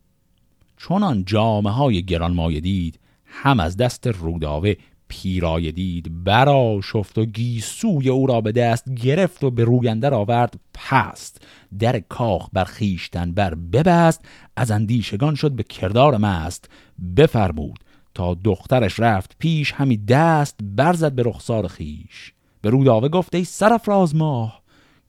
چونان 0.77 1.25
جامعه 1.25 1.73
های 1.73 2.03
گران 2.03 2.49
دید 2.59 2.99
هم 3.25 3.59
از 3.59 3.77
دست 3.77 4.07
روداوه 4.07 4.73
پیرای 5.07 5.71
دید. 5.71 6.23
برا 6.23 6.79
شفت 6.83 7.17
و 7.17 7.25
گیسوی 7.25 8.09
او 8.09 8.27
را 8.27 8.41
به 8.41 8.51
دست 8.51 8.93
گرفت 8.93 9.43
و 9.43 9.51
به 9.51 9.63
روینده 9.63 10.09
آورد. 10.09 10.59
پست 10.73 11.41
در 11.79 11.99
کاخ 11.99 12.49
بر 12.53 12.63
خیشتن 12.63 13.31
بر 13.31 13.55
ببست. 13.55 14.25
از 14.55 14.71
اندیشگان 14.71 15.35
شد 15.35 15.51
به 15.51 15.63
کردار 15.63 16.17
مست. 16.17 16.69
بفرمود 17.17 17.79
تا 18.15 18.33
دخترش 18.33 18.99
رفت 18.99 19.35
پیش 19.39 19.71
همی 19.71 19.97
دست 19.97 20.55
برزد 20.63 21.11
به 21.11 21.23
رخسار 21.23 21.67
خیش 21.67 22.33
به 22.61 22.69
روداوه 22.69 23.09
گفته 23.09 23.37
ای 23.37 23.43
سرفراز 23.43 24.15
ماه 24.15 24.61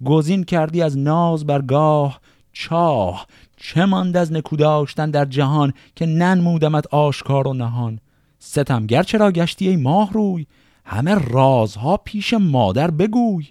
گزین 0.04 0.44
کردی 0.44 0.82
از 0.82 0.98
ناز 0.98 1.46
برگاه 1.46 2.20
چاه 2.52 3.26
چه 3.56 3.84
ماند 3.84 4.16
از 4.16 4.32
نکو 4.32 4.56
داشتن 4.56 5.10
در 5.10 5.24
جهان 5.24 5.72
که 5.96 6.06
ننمودمت 6.06 6.86
آشکار 6.86 7.48
و 7.48 7.54
نهان؟ 7.54 8.00
ستمگر 8.38 9.02
چرا 9.02 9.32
گشتی 9.32 9.68
ای 9.68 9.76
ماه 9.76 10.12
روی 10.12 10.46
همه 10.84 11.14
رازها 11.14 11.96
پیش 11.96 12.34
مادر 12.34 12.90
بگوی 12.90 13.46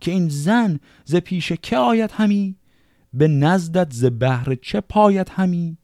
که 0.00 0.10
این 0.10 0.28
زن 0.28 0.80
ز 1.04 1.16
پیش 1.16 1.52
که 1.52 1.76
آید 1.76 2.10
همی؟ 2.10 2.56
به 3.14 3.28
نزدت 3.28 3.92
ز 3.92 4.04
بهر 4.04 4.54
چه 4.54 4.80
پاید 4.80 5.28
همی؟ 5.28 5.78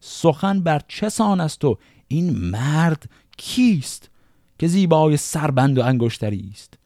سخن 0.00 0.60
بر 0.60 0.80
چه 0.88 1.08
سان 1.08 1.40
است 1.40 1.64
و 1.64 1.78
این 2.14 2.30
مرد 2.30 3.10
کیست 3.36 4.10
که 4.58 4.66
زیبای 4.66 5.16
سربند 5.16 5.78
و 5.78 5.82
انگشتری 5.82 6.50
است؟ 6.52 6.78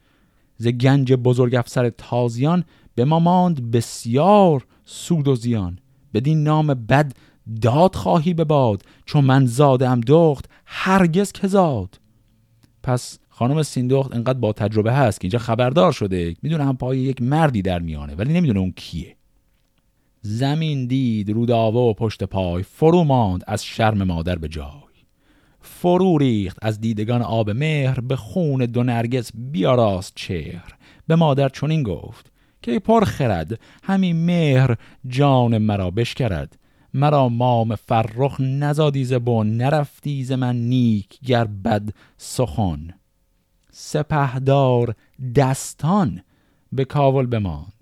ز 0.57 0.69
گنج 0.69 1.13
بزرگ 1.13 1.55
افسر 1.55 1.91
تازیان 1.91 2.65
به 2.95 3.05
ما 3.05 3.19
ماند 3.19 3.71
بسیار 3.71 4.67
سود 4.85 5.29
و 5.29 5.35
زیان. 5.35 5.79
بدین 6.15 6.43
نام 6.43 6.67
بد 6.67 7.13
داد 7.63 7.95
خواهی 7.95 8.35
به 8.35 8.45
باد 8.45 8.83
چون 9.05 9.25
من 9.25 9.47
زادم 9.47 10.01
دخت 10.01 10.51
هرگز 10.67 11.33
که 11.33 11.47
زاد. 11.47 12.01
پس 12.83 13.19
خانم 13.29 13.63
سیندخت 13.63 14.15
انقدر 14.15 14.39
با 14.39 14.53
تجربه 14.53 14.93
هست 14.93 15.21
که 15.21 15.25
اینجا 15.25 15.39
خبردار 15.39 15.93
شده. 15.93 16.37
می‌دونه 16.43 16.65
هم 16.65 16.77
پای 16.77 16.99
یک 16.99 17.23
مردی 17.23 17.63
در 17.63 17.79
میانه 17.79 18.15
ولی 18.15 18.33
نمی‌دونه 18.33 18.61
اون 18.61 18.73
کیه. 18.73 19.17
زمین 20.23 20.87
دید 20.87 21.31
روداوه 21.31 21.81
و 21.81 21.93
پشت 21.95 22.25
پای 22.25 22.63
فرو 22.63 23.05
ماند 23.05 23.45
از 23.47 23.65
شرم 23.65 24.03
مادر 24.03 24.37
به 24.37 24.49
جای. 24.49 24.88
فرو 25.81 26.19
ریخت. 26.19 26.59
از 26.63 26.81
دیدگان 26.81 27.23
آب 27.23 27.51
مهر 27.51 28.01
به 28.01 28.17
خون 28.17 28.67
دو 28.67 28.83
نرگس 28.83 29.31
بیاراست 29.35 30.13
چهر. 30.15 30.75
به 31.07 31.17
مادر 31.17 31.49
چنین 31.49 31.83
گفت 31.83 32.33
که 32.63 32.79
پر 32.79 33.05
خرد 33.05 33.61
همین 33.83 34.25
مهر 34.25 34.77
جان 35.07 35.59
مرا 35.59 35.91
بشکرد. 35.91 36.59
مرا 36.95 37.29
مام 37.29 37.75
فرخ 37.75 38.41
نزادی 38.41 39.05
زبون 39.05 39.57
نرفتی 39.57 40.25
ز 40.25 40.33
من 40.33 40.57
نیک 40.57 41.19
گر 41.25 41.45
بد 41.45 41.89
سخن. 42.17 42.95
سپهدار 43.71 44.95
دستان 45.35 46.21
به 46.73 46.85
کاول 46.85 47.27
بماند. 47.27 47.73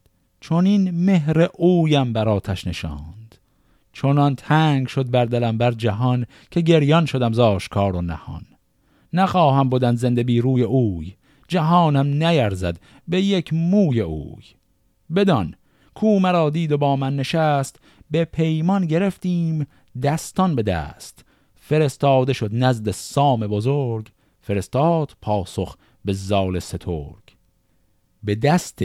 چون 0.40 0.66
این 0.66 0.90
مهر 0.90 1.48
اویم 1.54 2.12
بر 2.12 2.28
آتش 2.28 2.66
نشاند. 2.66 3.25
چونان 3.96 4.34
تنگ 4.34 4.86
شد 4.86 5.10
بر 5.10 5.24
دلم 5.24 5.58
بر 5.58 5.72
جهان 5.72 6.26
که 6.50 6.60
گریان 6.60 7.06
شدم 7.06 7.32
ز 7.32 7.38
آشکار 7.38 7.96
و 7.96 8.02
نهان. 8.02 8.42
نخواهم 9.12 9.68
بودن 9.68 9.94
زنده 9.94 10.22
بی 10.22 10.40
روی 10.40 10.62
اوی 10.62 11.16
جهانم 11.48 12.06
نیرزد 12.06 12.80
به 13.08 13.22
یک 13.22 13.52
موی 13.52 14.00
اوی. 14.00 14.44
بدان 15.14 15.54
کو 15.94 16.18
مرا 16.18 16.50
دید 16.50 16.72
و 16.72 16.78
با 16.78 16.96
من 16.96 17.16
نشست 17.16 17.80
به 18.10 18.24
پیمان 18.24 18.86
گرفتیم 18.86 19.66
دستان 20.02 20.54
به 20.54 20.62
دست. 20.62 21.24
فرستاده 21.54 22.32
شد 22.32 22.50
نزد 22.52 22.90
سام 22.90 23.40
بزرگ 23.40 24.10
فرستاد 24.40 25.12
پاسخ 25.22 25.76
به 26.04 26.12
زال 26.12 26.58
سترگ. 26.58 27.36
به 28.22 28.34
دست 28.34 28.82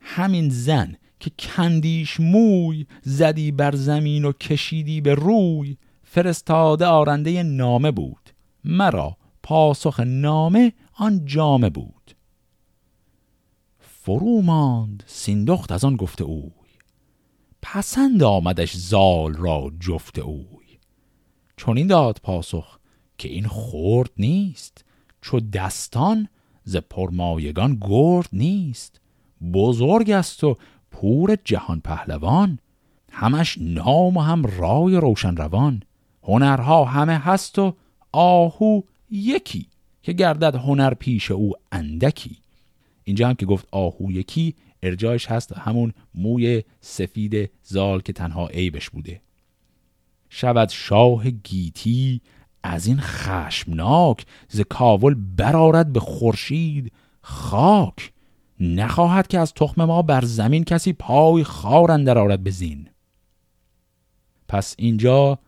همین 0.00 0.48
زن 0.48 0.96
که 1.22 1.30
کندیش 1.38 2.20
موی 2.20 2.86
زدی 3.02 3.52
بر 3.52 3.74
زمین 3.74 4.24
و 4.24 4.32
کشیدی 4.32 5.00
به 5.00 5.14
روی. 5.14 5.76
فرستاده 6.02 6.86
آرنده 6.86 7.42
نامه 7.42 7.90
بود. 7.90 8.30
مرا 8.64 9.16
پاسخ 9.42 10.00
نامه 10.00 10.72
آن 10.94 11.24
جامه 11.24 11.70
بود. 11.70 12.16
فرو 13.78 14.42
ماند 14.42 15.02
سیندخت 15.06 15.72
از 15.72 15.84
آن 15.84 15.96
گفته 15.96 16.24
اوی. 16.24 16.50
پسند 17.62 18.22
آمدش 18.22 18.76
زال 18.76 19.34
را 19.34 19.72
جفت 19.80 20.18
اوی. 20.18 20.78
چون 21.56 21.76
این 21.76 21.86
داد 21.86 22.20
پاسخ 22.22 22.78
که 23.18 23.28
این 23.28 23.46
خورد 23.46 24.10
نیست. 24.18 24.84
چو 25.20 25.40
دستان 25.40 26.28
ز 26.64 26.76
پرمایگان 26.76 27.78
گرد 27.80 28.28
نیست. 28.32 29.00
بزرگ 29.52 30.10
است 30.10 30.44
و 30.44 30.56
پور 30.92 31.36
جهان 31.44 31.80
پهلوان 31.80 32.58
همش 33.10 33.58
نام 33.60 34.16
و 34.16 34.20
هم 34.20 34.46
رای 34.46 34.96
روشن 34.96 35.36
روان. 35.36 35.82
هنرها 36.22 36.84
همه 36.84 37.18
هست 37.18 37.58
و 37.58 37.76
آهو 38.12 38.80
یکی 39.10 39.66
که 40.02 40.12
گردد 40.12 40.54
هنر 40.54 40.94
پیش 40.94 41.30
او 41.30 41.52
اندکی. 41.72 42.36
اینجا 43.04 43.28
هم 43.28 43.34
که 43.34 43.46
گفت 43.46 43.68
آهو 43.70 44.12
یکی 44.12 44.54
ارجاعش 44.82 45.26
هست 45.26 45.52
همون 45.52 45.92
موی 46.14 46.62
سفید 46.80 47.50
زال 47.62 48.00
که 48.00 48.12
تنها 48.12 48.48
عیبش 48.48 48.90
بوده. 48.90 49.20
شود 50.28 50.68
شاه 50.68 51.30
گیتی 51.30 52.20
از 52.62 52.86
این 52.86 53.00
خشمناک 53.00 54.26
ز 54.48 54.60
کاول 54.60 55.14
برارد 55.36 55.92
به 55.92 56.00
خورشید 56.00 56.92
خاک. 57.20 58.12
نخواهد 58.62 59.26
که 59.26 59.38
از 59.38 59.54
تخم 59.54 59.84
ما 59.84 60.02
بر 60.02 60.24
زمین 60.24 60.64
کسی 60.64 60.92
پای 60.92 61.44
خار 61.44 61.90
اندر 61.90 62.18
آرد 62.18 62.44
به 62.44 62.50
زین 62.50 62.88
پس 64.48 64.74
اینجا 64.78 65.38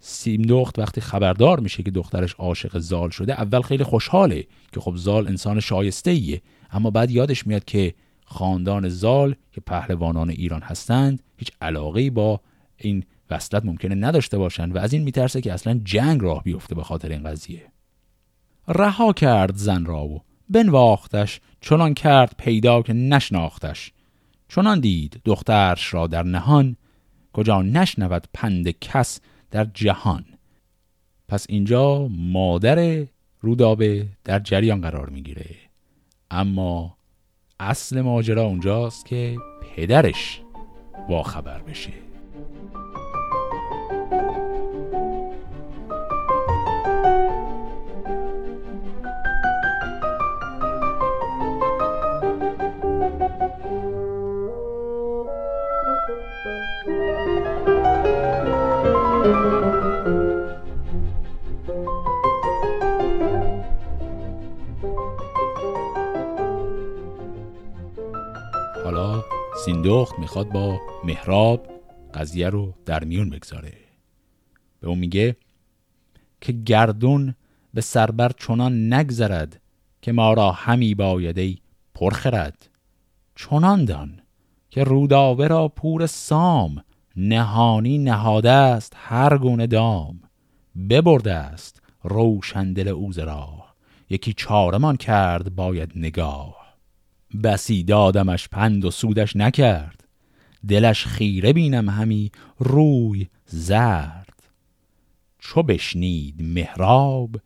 سیمدخت 0.00 0.78
وقتی 0.78 1.00
خبردار 1.00 1.60
میشه 1.60 1.82
که 1.82 1.90
دخترش 1.90 2.34
عاشق 2.34 2.78
زال 2.78 3.10
شده 3.10 3.32
اول 3.32 3.62
خیلی 3.62 3.84
خوشحاله 3.84 4.46
که 4.72 4.80
خب 4.80 4.96
زال 4.96 5.28
انسان 5.28 5.60
شایسته 5.60 6.10
ایه 6.10 6.42
اما 6.70 6.90
بعد 6.90 7.10
یادش 7.10 7.46
میاد 7.46 7.64
که 7.64 7.94
خاندان 8.24 8.88
زال 8.88 9.34
که 9.52 9.60
پهلوانان 9.60 10.30
ایران 10.30 10.62
هستند 10.62 11.22
هیچ 11.36 11.50
علاقه 11.60 12.10
با 12.10 12.40
این 12.76 13.04
وصلت 13.30 13.64
ممکنه 13.64 13.94
نداشته 13.94 14.38
باشند 14.38 14.76
و 14.76 14.78
از 14.78 14.92
این 14.92 15.02
میترسه 15.02 15.40
که 15.40 15.52
اصلا 15.52 15.80
جنگ 15.84 16.22
راه 16.22 16.42
بیفته 16.42 16.74
به 16.74 16.84
خاطر 16.84 17.08
این 17.08 17.22
قضیه. 17.22 17.62
رها 18.68 19.12
کرد 19.12 19.56
زن 19.56 19.84
را 19.84 20.04
و 20.04 20.22
بنواختش 20.48 21.40
چنان 21.60 21.94
کرد 21.94 22.34
پیدا 22.38 22.82
که 22.82 22.92
نشناختش. 22.92 23.92
چنان 24.48 24.80
دید 24.80 25.20
دخترش 25.24 25.94
را 25.94 26.06
در 26.06 26.22
نهان 26.22 26.76
کجا 27.32 27.62
نشنود 27.62 28.26
پند 28.34 28.70
کس 28.70 29.20
در 29.50 29.64
جهان. 29.64 30.24
پس 31.28 31.46
اینجا 31.48 32.08
مادر 32.08 33.06
رودابه 33.40 34.06
در 34.24 34.38
جریان 34.38 34.80
قرار 34.80 35.08
می‌گیره. 35.10 35.56
اما 36.30 36.96
اصل 37.60 38.00
ماجرا 38.00 38.42
اونجاست 38.42 39.06
که 39.06 39.36
پدرش 39.76 40.40
با 41.08 41.22
خبر 41.22 41.62
بشه. 41.62 42.05
سیندخت 69.66 70.18
می‌خواد 70.18 70.48
با 70.48 70.80
مهراب 71.04 71.66
قضیه 72.14 72.48
رو 72.48 72.74
در 72.84 73.04
میون 73.04 73.30
بگذاره. 73.30 73.72
به 74.80 74.88
اون 74.88 74.98
میگه 74.98 75.36
که 76.40 76.52
گردون 76.52 77.34
به 77.74 77.80
سربر 77.80 78.32
چنان 78.38 78.92
نگذرد 78.94 79.60
که 80.02 80.12
ما 80.12 80.32
را 80.32 80.50
همی 80.52 80.94
بایدی 80.94 81.60
پرخرد. 81.94 82.68
چنان 83.36 83.84
دان 83.84 84.20
که 84.70 84.84
روداوه 84.84 85.46
را 85.46 85.68
پور 85.68 86.06
سام 86.06 86.84
نهانی 87.16 87.98
نهاده 87.98 88.50
است 88.50 88.92
هر 88.96 89.38
گونه 89.38 89.66
دام. 89.66 90.20
ببرده 90.90 91.34
است 91.34 91.82
روشندل 92.02 92.88
اوز 92.88 93.18
را 93.18 93.48
یکی 94.10 94.32
چارمان 94.32 94.96
کرد 94.96 95.54
باید 95.54 95.92
نگاه. 95.96 96.55
بسی 97.42 97.82
دادمش 97.82 98.48
پند 98.48 98.84
و 98.84 98.90
سودش 98.90 99.36
نکرد. 99.36 100.04
دلش 100.68 101.06
خیره 101.06 101.52
بینم 101.52 101.88
همی 101.88 102.32
روی 102.58 103.26
زرد. 103.46 104.42
چو 105.38 105.62
بشنید 105.62 106.34
مهراب 106.42 107.40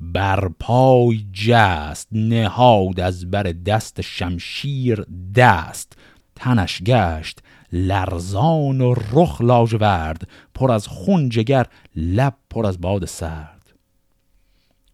بر 0.00 0.48
پای 0.60 1.26
جست 1.32 2.08
نهاد 2.12 3.00
از 3.00 3.30
بر 3.30 3.42
دست 3.42 4.00
شمشیر 4.00 5.06
دست. 5.34 5.92
تنش 6.36 6.82
گشت 6.82 7.38
لرزان 7.72 8.80
و 8.80 8.94
رخ 9.12 9.40
لاژورد 9.40 10.28
پر 10.54 10.72
از 10.72 10.86
خون 10.86 11.28
جگر 11.28 11.66
لب 11.96 12.34
پر 12.50 12.66
از 12.66 12.80
باد 12.80 13.04
سرد. 13.04 13.72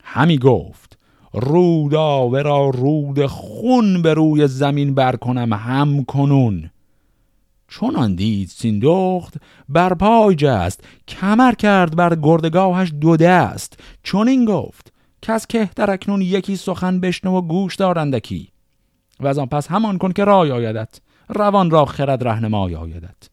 همی 0.05 0.39
گفت 0.39 0.94
روداوه 1.35 2.43
را 2.43 2.71
رود 2.71 3.27
خون 3.27 4.03
به 4.03 4.15
روی 4.15 4.49
زمین 4.49 4.95
برکنم 4.95 5.53
هم 5.53 6.05
کنون 6.05 6.71
چون 7.69 8.15
دید 8.15 8.49
سیندخت 8.49 9.35
بر 9.69 9.95
پای 9.95 10.35
جست 10.35 10.85
کمر 11.09 11.53
کرد 11.53 11.97
بر 11.97 12.17
گردگاهش 12.23 12.93
دو 13.01 13.17
دست. 13.17 13.81
چون 14.03 14.29
این 14.29 14.45
گفت 14.45 14.93
کس 15.23 15.47
که 15.47 15.71
در 15.77 15.91
اکنون 15.91 16.23
یکی 16.23 16.57
سخن 16.57 17.01
بشنو 17.01 17.39
و 17.39 17.41
گوش 17.41 17.77
دارندکی 17.77 18.49
و 19.21 19.27
از 19.27 19.39
آن 19.39 19.47
پس 19.47 19.69
همان 19.69 19.99
کن 19.99 20.13
که 20.13 20.25
رای 20.25 20.51
آیدت 20.51 21.01
روان 21.29 21.71
را 21.71 21.85
خرد 21.85 22.29
رهنمای 22.29 22.75
آیدت. 22.75 23.29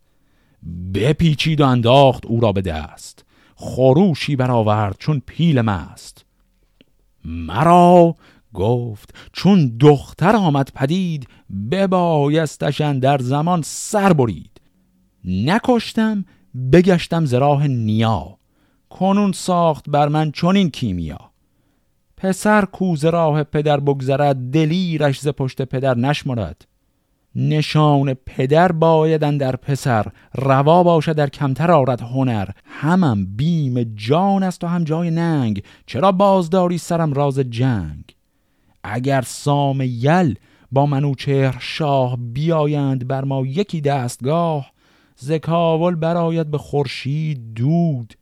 بپیچید 0.94 1.62
و 1.62 1.66
انداخت 1.66 2.26
او 2.26 2.40
را 2.40 2.52
به 2.52 2.62
دست. 2.62 3.26
خروشی 3.56 4.36
برآورد 4.36 4.96
چون 5.00 5.22
پیل 5.26 5.62
مست. 5.62 6.26
مرا 7.26 8.16
گفت 8.54 9.16
چون 9.34 9.78
دختر 9.80 10.36
آمد 10.36 10.72
پدید 10.76 11.28
ببایستشن 11.72 13.00
در 13.00 13.18
زمان 13.18 13.62
سر 13.62 14.14
برید. 14.14 14.62
نکشتم 15.26 16.26
بگشتم 16.72 17.26
زراح 17.26 17.68
نیا. 17.68 18.38
کنون 18.90 19.32
ساخت 19.32 19.90
بر 19.90 20.08
من 20.08 20.32
چنین 20.32 20.70
کیمیا. 20.70 21.32
پسر 22.18 22.66
کوز 22.66 23.06
راه 23.06 23.44
پدر 23.44 23.80
بگذرد 23.80 24.52
دلیرش 24.52 25.20
ز 25.20 25.28
پشت 25.28 25.62
پدر 25.62 25.98
نشمرد. 25.98 26.68
نشان 27.36 28.14
پدر 28.14 28.72
بایدن 28.72 29.38
در 29.38 29.56
پسر 29.56 30.06
روا 30.36 30.84
باشد 30.84 31.16
در 31.16 31.30
کمتر 31.30 31.72
آرد 31.72 32.02
هنر. 32.02 32.50
همم 32.66 33.26
بیم 33.36 33.84
جان 33.84 34.44
است 34.44 34.64
و 34.64 34.68
هم 34.68 34.84
جای 34.84 35.12
ننگ. 35.12 35.64
چرا 35.86 36.12
بازداری 36.12 36.78
سرم 36.78 37.14
راز 37.14 37.40
جنگ؟ 37.40 38.04
اگر 38.84 39.22
سام 39.22 39.82
یل 39.82 40.36
با 40.72 40.86
منوچهر 40.86 41.58
شاه 41.60 42.18
بیایند 42.18 43.08
بر 43.08 43.24
ما 43.24 43.46
یکی 43.46 43.82
دستگاه 43.82 44.72
زکاول 45.16 45.96
براید 45.96 46.52
به 46.52 46.58
خورشید 46.58 47.54
دود. 47.54 48.14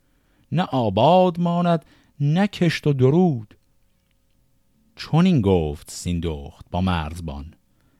نه 0.51 0.63
آباد 0.63 1.39
ماند 1.39 1.85
نه 2.19 2.47
کشت 2.47 2.87
و 2.87 2.93
درود. 2.93 3.55
چون 4.95 5.25
این 5.25 5.41
گفت 5.41 5.91
سیندخت 5.91 6.65
با 6.71 6.81
مرزبان. 6.81 7.53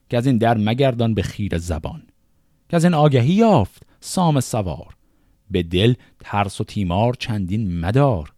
که 0.10 0.17
از 0.17 0.28
این 0.28 0.38
در 0.38 0.58
مگردان 0.58 1.13
به 1.13 1.22
خیر 1.22 1.58
زبان. 1.58 2.02
که 2.69 2.76
از 2.76 2.84
این 2.84 2.93
آگهی 2.93 3.34
یافت 3.34 3.84
سام 4.00 4.39
سوار. 4.39 4.95
به 5.52 5.63
دل 5.63 5.93
ترس 6.19 6.62
و 6.62 6.63
تیمار 6.63 7.13
چندین 7.13 7.80
مدار. 7.80 8.34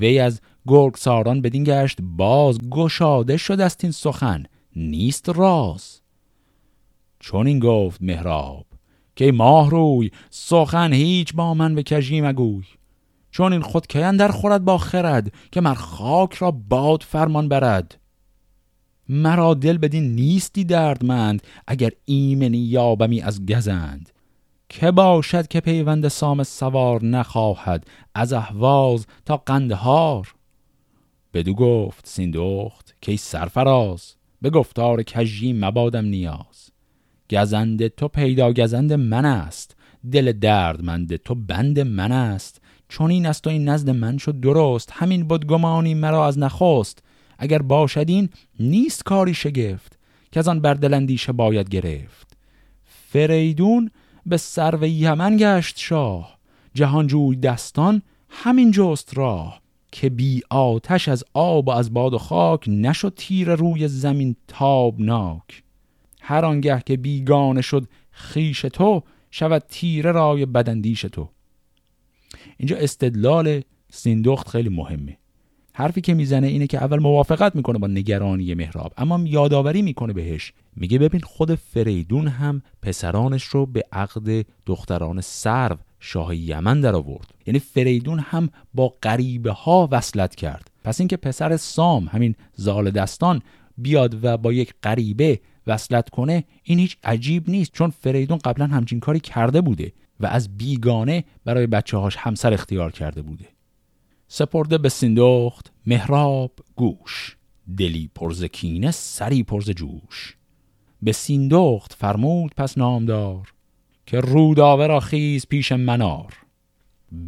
وی 0.00 0.18
از 0.18 0.40
گرگ 0.66 0.94
ساران 0.94 1.40
بدین 1.40 1.64
گشت 1.64 1.98
باز 2.02 2.58
گشاده 2.70 3.36
شد 3.36 3.60
است 3.60 3.84
این 3.84 3.92
سخن 3.92 4.44
نیست 4.76 5.28
راز. 5.28 6.00
چون 7.20 7.46
این 7.46 7.58
گفت 7.58 8.02
مهراب 8.02 8.66
که 9.16 9.32
ماه 9.32 9.70
روی 9.70 10.10
سخن 10.30 10.92
هیچ 10.92 11.34
با 11.34 11.54
من 11.54 11.74
به 11.74 11.82
کجی 11.82 12.20
مگوی. 12.20 12.64
چون 13.30 13.52
این 13.52 13.62
خود 13.62 13.86
که 13.86 13.98
در 13.98 14.28
خورد 14.28 14.64
با 14.64 14.78
خرد 14.78 15.32
که 15.52 15.60
مر 15.60 15.74
خاک 15.74 16.34
را 16.34 16.50
باد 16.50 17.02
فرمان 17.02 17.48
برد. 17.48 18.00
مرا 19.08 19.54
دل 19.54 19.78
بدین 19.78 20.14
نیستی 20.14 20.64
دردمند 20.64 21.42
اگر 21.66 21.90
ایمنی 22.04 22.58
یابمی 22.58 23.20
از 23.20 23.46
گزند. 23.46 24.10
که 24.68 24.90
باشد 24.90 25.48
که 25.48 25.60
پیوند 25.60 26.08
سام 26.08 26.42
سوار 26.42 27.04
نخواهد 27.04 27.86
از 28.14 28.32
احواز 28.32 29.06
تا 29.24 29.36
قندهار؟ 29.36 30.34
بدو 31.34 31.54
گفت 31.54 32.06
سیندخت 32.06 32.94
که 33.00 33.16
سرفراز 33.16 34.14
به 34.42 34.50
گفتار 34.50 35.02
کژی 35.02 35.52
مبادم 35.52 36.04
نیاز. 36.04 36.70
گزند 37.30 37.88
تو 37.88 38.08
پیدا 38.08 38.52
گزند 38.52 38.92
من 38.92 39.24
است 39.24 39.76
دل 40.12 40.32
دردمند 40.32 41.16
تو 41.16 41.34
بند 41.34 41.80
من 41.80 42.12
است. 42.12 42.60
چون 42.88 43.10
این 43.10 43.26
است 43.26 43.46
و 43.46 43.50
این 43.50 43.68
نزد 43.68 43.90
من 43.90 44.18
شد 44.18 44.40
درست 44.40 44.90
همین 44.92 45.28
بود 45.28 45.46
گمانی 45.46 45.94
مرا 45.94 46.26
از 46.26 46.38
نخست. 46.38 47.02
اگر 47.38 47.62
باشدین 47.62 48.28
نیست 48.60 49.04
کاری 49.04 49.34
شگفت 49.34 49.98
که 50.32 50.40
از 50.40 50.48
آن 50.48 50.60
بردلندیشه 50.60 51.32
باید 51.32 51.68
گرفت. 51.68 52.36
فریدون 52.84 53.90
به 54.26 54.36
سرو 54.36 54.86
یمن 54.86 55.36
گشت 55.36 55.78
شاه 55.78 56.38
جهانجوی 56.74 57.36
دستان 57.36 58.02
همین 58.28 58.70
جست 58.70 59.18
راه 59.18 59.60
که 59.92 60.10
بی 60.10 60.42
آتش 60.50 61.08
از 61.08 61.24
آب 61.34 61.68
و 61.68 61.70
از 61.70 61.94
باد 61.94 62.14
و 62.14 62.18
خاک 62.18 62.68
نشد 62.68 63.12
تیر 63.16 63.54
روی 63.54 63.88
زمین 63.88 64.36
تابناک. 64.48 65.62
هر 66.20 66.44
آنگه 66.44 66.82
که 66.86 66.96
بیگانه 66.96 67.62
شد 67.62 67.88
خیش 68.10 68.60
تو 68.60 69.02
شود 69.30 69.64
تیره 69.68 70.12
رای 70.12 70.46
بدندیش 70.46 71.00
تو. 71.00 71.28
اینجا 72.56 72.76
استدلال 72.76 73.62
سیندخت 73.90 74.48
خیلی 74.48 74.68
مهمه. 74.68 75.18
حرفی 75.76 76.00
که 76.00 76.14
می‌زنه 76.14 76.46
اینه 76.46 76.66
که 76.66 76.78
اول 76.78 76.98
موافقت 76.98 77.56
می‌کنه 77.56 77.78
با 77.78 77.86
نگرانی 77.86 78.54
مهراب 78.54 78.92
اما 78.96 79.20
یادآوری 79.24 79.82
می‌کنه 79.82 80.12
بهش. 80.12 80.52
میگه 80.76 80.98
ببین 80.98 81.20
خود 81.20 81.54
فریدون 81.54 82.28
هم 82.28 82.62
پسرانش 82.82 83.44
رو 83.44 83.66
به 83.66 83.82
عقد 83.92 84.46
دختران 84.66 85.20
سرو 85.20 85.76
شاه 86.00 86.36
یمن 86.36 86.80
در 86.80 86.94
آورد. 86.94 87.34
یعنی 87.46 87.58
فریدون 87.58 88.18
هم 88.18 88.50
با 88.74 88.94
غریبه 89.02 89.52
ها 89.52 89.88
وصلت 89.92 90.34
کرد. 90.34 90.70
پس 90.84 91.00
اینکه 91.00 91.16
پسر 91.16 91.56
سام 91.56 92.08
همین 92.12 92.34
زال 92.54 92.90
دستان 92.90 93.42
بیاد 93.78 94.24
و 94.24 94.36
با 94.36 94.52
یک 94.52 94.74
غریبه 94.82 95.40
وصلت 95.66 96.10
کنه 96.10 96.44
این 96.62 96.78
هیچ 96.78 96.96
عجیب 97.04 97.50
نیست 97.50 97.72
چون 97.72 97.90
فریدون 97.90 98.38
قبلا 98.38 98.66
همچین 98.66 99.00
کاری 99.00 99.20
کرده 99.20 99.60
بوده 99.60 99.92
و 100.20 100.26
از 100.26 100.56
بیگانه 100.56 101.24
برای 101.44 101.66
بچه 101.66 101.96
هاش 101.96 102.16
همسر 102.16 102.52
اختیار 102.52 102.92
کرده 102.92 103.22
بوده. 103.22 103.53
سپرده 104.36 104.78
به 104.78 104.88
سیندخت 104.88 105.72
مهراب 105.86 106.52
گوش. 106.76 107.36
دلی 107.78 108.10
پرزکینه 108.14 108.90
سری 108.90 109.42
پرز 109.42 109.70
جوش. 109.70 110.36
به 111.02 111.12
سیندخت 111.12 111.92
فرمود 111.92 112.52
پس 112.56 112.78
نامدار 112.78 113.52
که 114.06 114.20
روداوه 114.20 114.86
را 114.86 115.00
خیز 115.00 115.46
پیش 115.46 115.72
منار. 115.72 116.32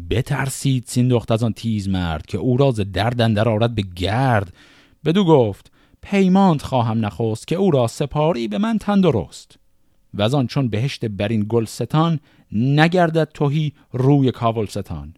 بترسید 0.09 0.83
سیندخت 0.87 1.31
از 1.31 1.43
آن 1.43 1.53
تیز 1.53 1.89
مرد 1.89 2.25
که 2.25 2.37
او 2.37 2.57
راز 2.57 2.75
دردن 2.75 3.33
در 3.33 3.49
آرد 3.49 3.75
به 3.75 3.83
گرد. 3.95 4.53
بدو 5.05 5.25
گفت 5.25 5.71
پیماند 6.01 6.61
خواهم 6.61 7.05
نخست 7.05 7.47
که 7.47 7.55
او 7.55 7.71
را 7.71 7.87
سپاری 7.87 8.47
به 8.47 8.57
من 8.57 8.77
تندرست. 8.77 9.59
و 10.13 10.21
از 10.21 10.33
آن 10.33 10.47
چون 10.47 10.67
بهشت 10.67 11.05
برین 11.05 11.45
گلستان 11.49 12.19
نگردد 12.51 13.31
توهی 13.33 13.73
روی 13.91 14.31
کاولستان. 14.31 15.13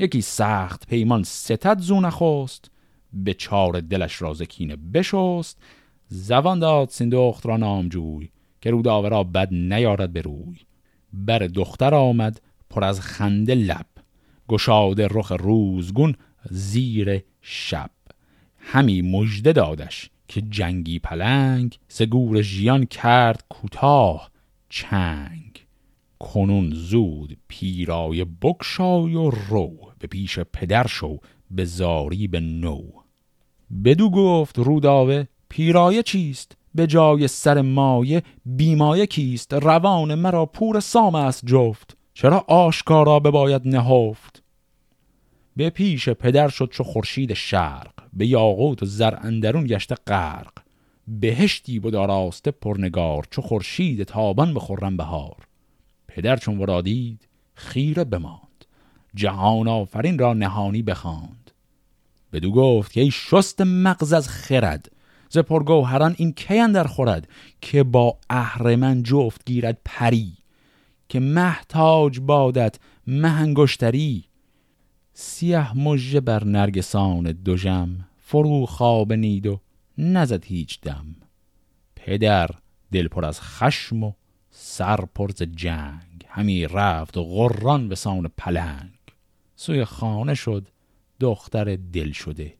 یکی 0.00 0.20
سخت 0.20 0.86
پیمان 0.86 1.22
ستد 1.22 1.78
زو 1.78 2.00
نخست 2.00 2.70
به 3.12 3.34
چار 3.34 3.80
دلش 3.80 4.22
رازکینه 4.22 4.76
بشست. 4.76 5.58
زبان 6.08 6.58
داد 6.58 6.88
سیندخت 6.88 7.46
را 7.46 7.56
نامجوی 7.56 8.30
که 8.60 8.70
روداوه 8.70 9.08
را 9.08 9.24
بد 9.24 9.54
نیارد 9.54 10.12
به 10.12 10.22
روی. 10.22 10.56
بر 11.12 11.38
دختر 11.38 11.94
آمد 11.94 12.40
پر 12.70 12.84
از 12.84 13.00
خنده 13.00 13.54
لب 13.54 13.86
گشاده 14.48 15.08
رخ 15.10 15.32
روزگون 15.32 16.14
زیر 16.50 17.22
شب. 17.40 17.90
همی 18.58 19.02
مژده 19.02 19.52
دادش 19.52 20.10
که 20.28 20.40
جنگی 20.40 20.98
پلنگ 20.98 21.78
سگور 21.88 22.42
ژیان 22.42 22.84
کرد 22.84 23.44
کوتاه 23.48 24.30
چنگ. 24.68 25.66
کنون 26.18 26.70
زود 26.74 27.36
پیرای 27.48 28.26
بکشای 28.42 29.14
و 29.14 29.30
رو. 29.30 29.89
به 30.00 30.06
پیش 30.06 30.38
پدر 30.38 30.86
شو 30.86 31.18
به 31.50 31.64
زاری 31.64 32.28
به 32.28 32.40
نو. 32.40 32.80
بدو 33.84 34.10
گفت 34.10 34.58
روداوه 34.58 35.26
پیرایه 35.48 36.02
چیست؟ 36.02 36.56
به 36.74 36.86
جای 36.86 37.28
سر 37.28 37.60
مایه 37.62 38.22
بیمایه 38.46 39.06
کیست؟ 39.06 39.54
روان 39.54 40.14
مرا 40.14 40.46
پور 40.46 40.80
سام 40.80 41.14
است 41.14 41.46
جفت. 41.46 41.96
چرا 42.14 42.44
آشکارا 42.48 43.20
بباید 43.20 43.68
نهفت؟ 43.68 44.42
به 45.56 45.70
پیش 45.70 46.08
پدر 46.08 46.48
شد 46.48 46.68
چو 46.72 46.84
خورشید 46.84 47.34
شرق 47.34 47.92
به 48.12 48.26
یاقوت 48.26 48.82
و 48.82 48.86
زر 48.86 49.14
اندرون 49.22 49.66
گشته 49.66 49.94
غرق. 50.06 50.52
بهشتی 51.08 51.78
بود 51.78 51.94
آراسته 51.94 52.50
پرنگار 52.50 53.26
چو 53.30 53.42
خورشید 53.42 54.02
تابان 54.02 54.58
خرم 54.58 54.96
بهار. 54.96 55.36
پدر 56.08 56.36
چون 56.36 56.58
ورا 56.58 56.82
دید 56.82 57.28
خیره 57.54 58.04
بماند. 58.04 58.49
جهان 59.14 59.68
آفرین 59.68 60.18
را 60.18 60.34
نهانی 60.34 60.82
بخواند. 60.82 61.50
بدو 62.32 62.52
گفت 62.52 62.92
که 62.92 63.00
ای 63.00 63.10
شست 63.10 63.60
مغز 63.60 64.12
از 64.12 64.28
خرد 64.28 64.92
ز 65.28 65.38
پرگوهران 65.38 66.14
این 66.18 66.32
کی 66.32 66.58
اندر 66.58 66.84
خورد 66.84 67.28
که 67.60 67.82
با 67.82 68.18
اهرمن 68.30 69.02
جفت 69.02 69.44
گیرد 69.44 69.78
پری 69.84 70.32
که 71.08 71.20
محتاج 71.20 72.20
بادت 72.20 72.78
مهنگشتری 73.06 74.24
سیه 75.12 75.78
مژه 75.78 76.20
بر 76.20 76.44
نرگسان 76.44 77.32
دوژم 77.32 78.06
فرو 78.18 78.66
خواب 78.66 79.12
نید 79.12 79.46
و 79.46 79.60
نزد 79.98 80.44
هیچ 80.44 80.80
دم. 80.80 81.06
پدر 81.96 82.50
دل 82.92 83.08
پر 83.08 83.24
از 83.24 83.40
خشم 83.40 84.02
و 84.02 84.12
سر 84.50 85.04
پر 85.14 85.30
ز 85.30 85.42
جنگ 85.42 86.24
همی 86.28 86.66
رفت 86.66 87.16
و 87.16 87.24
غران 87.24 87.88
به 87.88 87.94
سان 87.94 88.30
پلنگ. 88.36 88.90
سوی 89.60 89.84
خانه 89.84 90.34
شد. 90.34 90.68
دختر 91.20 91.76
دل 91.76 92.12
شده. 92.12 92.54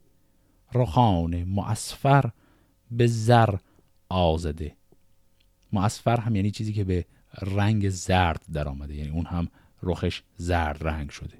رخان 0.74 1.44
معصفر 1.44 2.30
به 2.90 3.06
زر 3.06 3.54
آزده 4.08 4.76
معصفر 5.72 6.20
هم 6.20 6.36
یعنی 6.36 6.50
چیزی 6.50 6.72
که 6.72 6.84
به 6.84 7.04
رنگ 7.42 7.88
زرد 7.88 8.44
در 8.52 8.68
آمده 8.68 8.94
یعنی 8.94 9.10
اون 9.10 9.26
هم 9.26 9.48
رخش 9.82 10.22
زرد 10.36 10.88
رنگ 10.88 11.10
شده. 11.10 11.38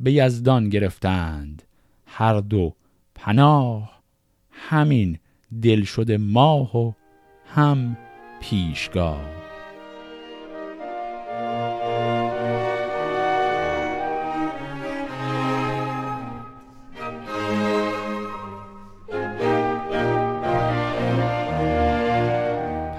به 0.00 0.12
یزدان 0.12 0.68
گرفتند. 0.68 1.62
هر 2.06 2.40
دو 2.40 2.74
پناه. 3.14 4.02
همین 4.50 5.18
دل 5.62 5.84
شده 5.84 6.18
ماه 6.18 6.76
و 6.76 6.92
هم 7.46 7.96
پیشگاه. 8.40 9.35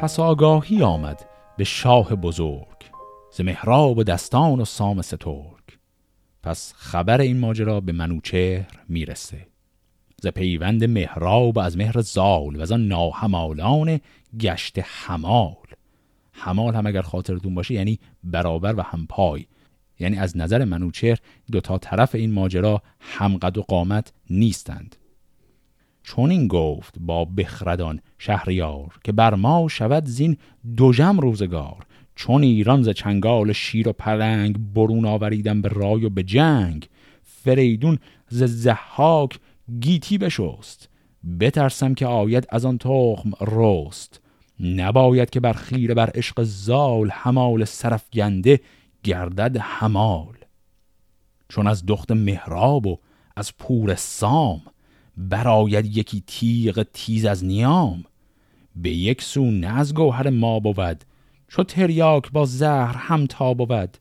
پس 0.07 0.19
آگاهی 0.19 0.83
آمد 0.83 1.25
به 1.57 1.63
شاه 1.63 2.15
بزرگ 2.15 2.77
ز 3.31 3.41
مهراب 3.41 3.97
و 3.97 4.03
دستان 4.03 4.59
و 4.59 4.65
سام 4.65 5.01
سترگ. 5.01 5.63
پس 6.43 6.73
خبر 6.77 7.21
این 7.21 7.39
ماجرا 7.39 7.81
به 7.81 7.91
منوچهر 7.91 8.67
می‌رسه. 8.89 9.47
ز 10.21 10.27
پیوند 10.27 10.83
مهراب 10.83 11.59
از 11.59 11.77
مهر 11.77 12.01
زال 12.01 12.55
و 12.55 12.61
از 12.61 12.71
آن 12.71 12.87
ناهمالان 12.87 13.99
گشت 14.39 14.79
حمال. 14.83 15.67
حمال 16.31 16.75
هم 16.75 16.87
اگر 16.87 17.01
خاطرتون 17.01 17.55
باشه 17.55 17.73
یعنی 17.73 17.99
برابر 18.23 18.75
و 18.77 18.81
همپای. 18.81 19.45
یعنی 19.99 20.17
از 20.17 20.37
نظر 20.37 20.65
منوچهر 20.65 21.17
دو 21.51 21.61
تا 21.61 21.77
طرف 21.77 22.15
این 22.15 22.31
ماجرا 22.31 22.81
همقد 22.99 23.57
و 23.57 23.61
قامت 23.61 24.13
نیستند. 24.29 24.95
چون 26.07 26.31
این 26.31 26.47
گفت 26.47 26.95
با 26.99 27.25
بخردان 27.25 27.99
شهریار 28.17 28.99
که 29.03 29.11
بر 29.11 29.35
ما 29.35 29.67
شود 29.67 30.05
زین 30.05 30.37
دوژم 30.77 31.19
روزگار 31.19 31.85
چون 32.15 32.43
ایران 32.43 32.83
ز 32.83 32.89
چنگال 32.89 33.53
شیر 33.53 33.89
و 33.89 33.93
پلنگ 33.93 34.57
برون 34.73 35.05
آوریدن 35.05 35.61
به 35.61 35.69
رای 35.69 36.05
و 36.05 36.09
به 36.09 36.23
جنگ 36.23 36.89
فریدون 37.23 37.97
ز 38.29 38.43
زحاک 38.43 39.39
گیتی 39.79 40.17
بشست 40.17 40.89
بترسم 41.39 41.93
که 41.93 42.05
آید 42.05 42.47
از 42.49 42.65
آن 42.65 42.77
تخم 42.77 43.31
رست. 43.41 44.21
نباید 44.59 45.29
که 45.29 45.39
بر 45.39 45.53
خیره 45.53 45.93
بر 45.93 46.09
عشق 46.15 46.43
زال 46.43 47.09
همال 47.11 47.65
سرفگنده 47.65 48.59
گردد 49.03 49.57
همال. 49.61 50.35
چون 51.49 51.67
از 51.67 51.85
دخت 51.85 52.11
مهراب 52.11 52.87
و 52.87 52.99
از 53.35 53.57
پور 53.57 53.95
سام 53.95 54.61
براید 55.17 55.97
یکی 55.97 56.23
تیغ 56.27 56.85
تیز 56.93 57.25
از 57.25 57.45
نیام. 57.45 58.03
به 58.75 58.89
یک 58.89 59.21
سو 59.21 59.51
نه 59.51 59.67
از 59.79 59.93
گوهر 59.93 60.29
ما 60.29 60.59
بود 60.59 61.03
چو 61.47 61.63
تریاک 61.63 62.31
با 62.31 62.45
زهر 62.45 62.95
هم 62.97 63.25
تا 63.25 63.53
بود. 63.53 63.97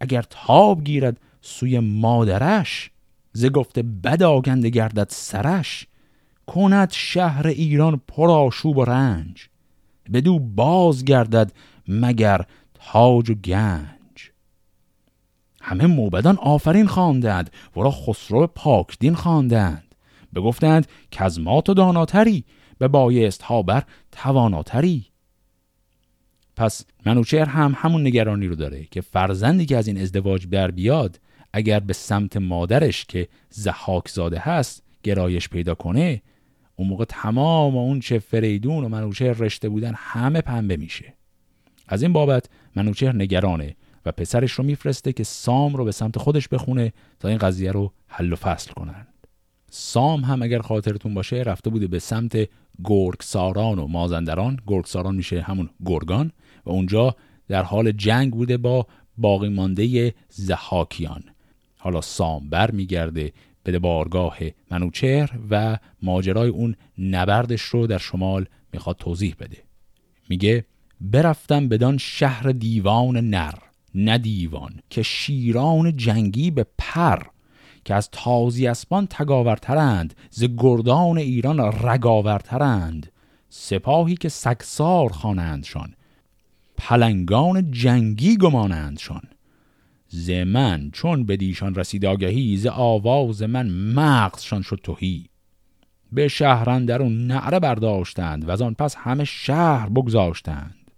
اگر 0.00 0.22
تاب 0.30 0.84
گیرد 0.84 1.20
سوی 1.40 1.78
مادرش 1.78 2.90
ز 3.32 3.46
گفته 3.46 3.82
بد 3.82 4.22
آگنده 4.22 4.68
گردد 4.68 5.06
سرش. 5.10 5.86
کند 6.46 6.90
شهر 6.92 7.46
ایران 7.46 8.00
پر 8.08 8.30
آشوب 8.30 8.76
و 8.76 8.84
رنج. 8.84 9.48
بدو 10.12 10.38
باز 10.38 11.04
گردد 11.04 11.52
مگر 11.88 12.44
تاج 12.74 13.30
و 13.30 13.34
گنج. 13.34 14.30
همه 15.60 15.86
موبدان 15.86 16.36
آفرین 16.36 16.86
خواندند 16.86 17.50
ورا 17.76 17.90
خسرو 17.90 18.46
پاکدین 18.46 19.14
خواندند. 19.14 19.87
بگفتند 20.34 20.86
که 21.10 21.24
از 21.24 21.40
ما 21.40 21.60
تو 21.60 21.74
داناتری 21.74 22.44
به 22.78 22.88
بایست 22.88 23.42
ها 23.42 23.62
بر 23.62 23.82
تواناتری. 24.12 25.06
پس 26.56 26.84
منوچهر 27.06 27.44
هم 27.44 27.74
همون 27.76 28.06
نگرانی 28.06 28.46
رو 28.46 28.54
داره 28.54 28.84
که 28.90 29.00
فرزندی 29.00 29.66
که 29.66 29.76
از 29.76 29.88
این 29.88 30.00
ازدواج 30.00 30.48
در 30.48 30.70
بیاد 30.70 31.20
اگر 31.52 31.80
به 31.80 31.92
سمت 31.92 32.36
مادرش 32.36 33.04
که 33.04 33.28
زحاک 33.50 34.08
زاده 34.08 34.38
هست 34.38 34.82
گرایش 35.02 35.48
پیدا 35.48 35.74
کنه 35.74 36.22
اون 36.76 36.88
موقع 36.88 37.04
تمام 37.04 37.76
اون 37.76 38.00
چه 38.00 38.18
فریدون 38.18 38.84
و 38.84 38.88
منوچهر 38.88 39.32
رشته 39.32 39.68
بودن 39.68 39.92
همه 39.96 40.40
پنبه 40.40 40.76
میشه. 40.76 41.14
از 41.88 42.02
این 42.02 42.12
بابت 42.12 42.48
منوچهر 42.76 43.16
نگرانه 43.16 43.76
و 44.06 44.12
پسرش 44.12 44.52
رو 44.52 44.64
میفرسته 44.64 45.12
که 45.12 45.24
سام 45.24 45.76
رو 45.76 45.84
به 45.84 45.92
سمت 45.92 46.18
خودش 46.18 46.48
بخونه 46.48 46.92
تا 47.20 47.28
این 47.28 47.38
قضیه 47.38 47.72
رو 47.72 47.92
حل 48.06 48.32
و 48.32 48.36
فصل 48.36 48.72
کنن. 48.72 49.06
سام 49.70 50.20
هم 50.20 50.42
اگر 50.42 50.58
خاطرتون 50.58 51.14
باشه 51.14 51.36
رفته 51.36 51.70
بوده 51.70 51.86
به 51.86 51.98
سمت 51.98 52.48
گرگساران 52.84 53.78
و 53.78 53.86
مازندران. 53.86 54.58
گرگساران 54.66 55.14
میشه 55.14 55.40
همون 55.40 55.70
گرگان 55.86 56.32
و 56.66 56.70
اونجا 56.70 57.16
در 57.48 57.62
حال 57.62 57.92
جنگ 57.92 58.32
بوده 58.32 58.56
با 58.56 58.86
باقی 59.16 59.48
مانده 59.48 60.14
زحاکیان 60.28 61.24
حالا 61.78 62.00
سام 62.00 62.50
بر 62.50 62.70
میگرده 62.70 63.32
به 63.62 63.78
بارگاه 63.78 64.38
منوچهر 64.70 65.30
و 65.50 65.78
ماجرای 66.02 66.48
اون 66.48 66.76
نبردش 66.98 67.62
رو 67.62 67.86
در 67.86 67.98
شمال 67.98 68.46
می‌خواد 68.72 68.96
توضیح 68.96 69.34
بده. 69.40 69.56
میگه 70.28 70.64
برفتم 71.00 71.68
بدان 71.68 71.98
شهر 71.98 72.50
دیوان 72.50 73.16
نر 73.16 73.54
نه 73.94 74.18
دیوان 74.18 74.80
که 74.90 75.02
شیران 75.02 75.96
جنگی 75.96 76.50
به 76.50 76.66
پر 76.78 77.22
که 77.88 77.94
از 77.94 78.08
تازی 78.12 78.66
اسبان 78.66 79.06
تگاورترند 79.06 80.14
ز 80.30 80.44
گردان 80.58 81.18
ایران 81.18 81.60
رگاورترند. 81.60 83.12
سپاهی 83.48 84.14
که 84.14 84.28
سکسار 84.28 85.12
خوانندشان 85.12 85.94
پلنگان 86.76 87.70
جنگی 87.70 88.36
گمانندشان. 88.36 89.22
ز 90.08 90.30
من 90.30 90.90
چون 90.92 91.26
بدیشان 91.26 91.74
رسید 91.74 92.06
آگهی 92.06 92.56
ز 92.56 92.66
آواز 92.66 93.42
من 93.42 93.68
مغزشان 93.70 94.62
شد 94.62 94.80
توهی 94.82 95.28
به 96.12 96.28
شهرندرون 96.28 97.26
نعره 97.26 97.60
برداشتند 97.60 98.48
و 98.48 98.50
از 98.50 98.62
آن 98.62 98.74
پس 98.74 98.96
همه 98.96 99.24
شهر 99.24 99.88
بگذاشتند. 99.88 100.90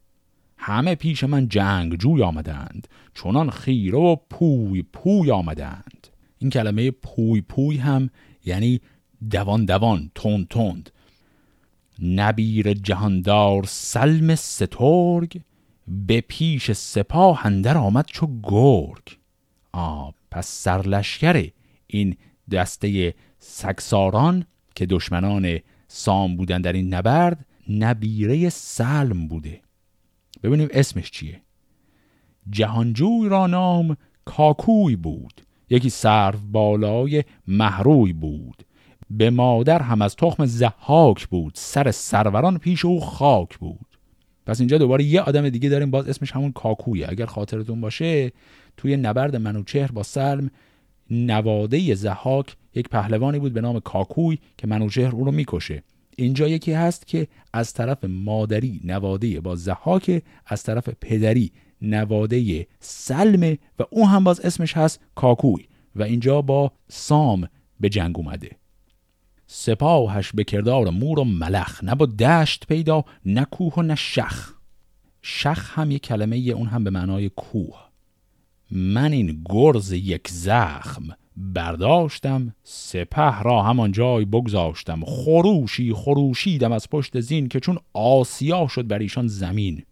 همه 0.58 0.94
پیش 0.94 1.24
من 1.24 1.48
جنگ 1.48 1.96
جوی 1.96 2.22
آمدند 2.22 2.88
چونان 3.14 3.50
خیره 3.50 3.98
و 3.98 4.16
پوی 4.30 4.82
پوی 4.82 5.30
آمدند. 5.30 5.99
این 6.40 6.50
کلمه 6.50 6.90
پوی 6.90 7.40
پوی 7.40 7.76
هم 7.76 8.10
یعنی 8.44 8.80
دوان 9.30 9.64
دوان 9.64 10.10
تند 10.14 10.48
تند. 10.48 10.90
نبیر 12.02 12.72
جهاندار 12.72 13.64
سلم 13.64 14.34
سترگ 14.34 15.40
به 15.88 16.20
پیش 16.20 16.72
سپاه 16.72 17.46
اندر 17.46 17.76
آمد 17.76 18.06
چو 18.06 18.40
گرگ. 18.42 19.18
آ 19.72 20.10
پس 20.30 20.48
سرلشکر 20.48 21.50
این 21.86 22.16
دسته 22.50 23.14
سکساران 23.38 24.44
که 24.74 24.86
دشمنان 24.86 25.58
سام 25.88 26.36
بودن 26.36 26.60
در 26.60 26.72
این 26.72 26.94
نبرد 26.94 27.46
نبیره 27.68 28.48
سلم 28.48 29.28
بوده. 29.28 29.60
ببینیم 30.42 30.68
اسمش 30.70 31.10
چیه. 31.10 31.42
جهانجوی 32.50 33.28
را 33.28 33.46
نام 33.46 33.96
کاکوی 34.24 34.96
بود. 34.96 35.42
یکی 35.70 35.90
سرو 35.90 36.38
بالای 36.52 37.24
محروی 37.46 38.12
بود. 38.12 38.62
به 39.10 39.30
مادر 39.30 39.82
هم 39.82 40.02
از 40.02 40.16
تخم 40.16 40.46
زحاک 40.46 41.28
بود. 41.28 41.52
سر 41.56 41.90
سروران 41.90 42.58
پیش 42.58 42.84
او 42.84 43.00
خاک 43.00 43.58
بود. 43.58 43.86
پس 44.46 44.60
اینجا 44.60 44.78
دوباره 44.78 45.04
یه 45.04 45.20
آدم 45.20 45.48
دیگه 45.48 45.68
داریم. 45.68 45.90
باز 45.90 46.08
اسمش 46.08 46.32
همون 46.32 46.52
کاکویه. 46.52 47.10
اگر 47.10 47.26
خاطرتون 47.26 47.80
باشه 47.80 48.32
توی 48.76 48.96
نبرد 48.96 49.36
منوچهر 49.36 49.92
با 49.92 50.02
سلم 50.02 50.50
نواده 51.10 51.94
زحاک 51.94 52.56
یک 52.74 52.88
پهلوانی 52.88 53.38
بود 53.38 53.52
به 53.52 53.60
نام 53.60 53.80
کاکوی 53.80 54.38
که 54.58 54.66
منوچهر 54.66 55.14
اون 55.14 55.24
رو 55.24 55.32
می‌کشه. 55.32 55.82
اینجا 56.16 56.48
یکی 56.48 56.72
هست 56.72 57.06
که 57.06 57.28
از 57.52 57.72
طرف 57.72 58.04
مادری 58.04 58.80
نواده 58.84 59.40
با 59.40 59.56
زحاک 59.56 60.22
از 60.46 60.62
طرف 60.62 60.88
پدری 61.00 61.52
نواده 61.82 62.66
سلمه 62.80 63.58
و 63.78 63.82
اون 63.90 64.08
هم 64.08 64.24
باز 64.24 64.40
اسمش 64.40 64.76
هست 64.76 65.00
کاکوی 65.14 65.64
و 65.96 66.02
اینجا 66.02 66.42
با 66.42 66.72
سام 66.88 67.48
به 67.80 67.88
جنگ 67.88 68.18
اومده. 68.18 68.50
سپاهش 69.46 70.32
به 70.34 70.44
کردار 70.44 70.90
مور 70.90 71.18
و 71.18 71.24
ملخ 71.24 71.84
نه 71.84 71.94
با 71.94 72.06
دشت 72.06 72.66
پیدا 72.66 73.04
نه 73.24 73.44
کوه 73.44 73.74
و 73.74 73.82
نه 73.82 73.94
شخ. 73.94 74.54
شخ 75.22 75.78
هم 75.78 75.90
یک 75.90 76.02
کلمه 76.02 76.36
اون 76.36 76.66
هم 76.66 76.84
به 76.84 76.90
معنای 76.90 77.28
کوه. 77.28 77.90
من 78.70 79.12
این 79.12 79.42
گرز 79.50 79.92
یک 79.92 80.28
زخم 80.28 81.08
برداشتم 81.36 82.54
سپه 82.62 83.42
را 83.42 83.62
همان 83.62 83.92
جای 83.92 84.24
بگذاشتم. 84.24 85.04
خروشی 85.04 85.92
خروشیدم 85.92 86.72
از 86.72 86.90
پشت 86.90 87.20
زین 87.20 87.48
که 87.48 87.60
چون 87.60 87.78
آسیا 87.94 88.66
شد 88.68 88.86
بر 88.86 88.98
ایشان 88.98 89.26
زمین. 89.26 89.82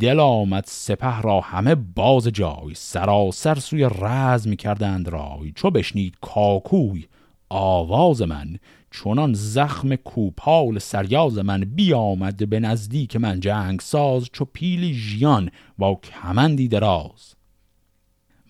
دل 0.00 0.20
آمد 0.20 0.64
سپه 0.66 1.20
را 1.20 1.40
همه 1.40 1.74
باز 1.74 2.28
جای 2.28 2.74
سراسر 2.74 3.54
سوی 3.54 3.84
رزم 3.84 4.54
کردند 4.54 5.08
رای. 5.08 5.52
چو 5.54 5.70
بشنید 5.70 6.16
کاکوی 6.20 7.06
آواز 7.48 8.22
من 8.22 8.58
چونان 8.90 9.34
زخم 9.34 9.96
کوپال 9.96 10.78
سریاز 10.78 11.38
من 11.38 11.60
بیامد 11.60 12.48
به 12.48 12.60
نزدیک 12.60 13.16
من 13.16 13.40
جنگ 13.40 13.80
ساز 13.80 14.28
چو 14.32 14.44
پیلی 14.44 14.94
ژیان 14.94 15.50
با 15.78 15.94
کمندی 15.94 16.68
دراز. 16.68 17.34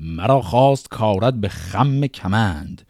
مرا 0.00 0.42
خواست 0.42 0.88
کارد 0.88 1.40
به 1.40 1.48
خم 1.48 2.06
کمند. 2.06 2.82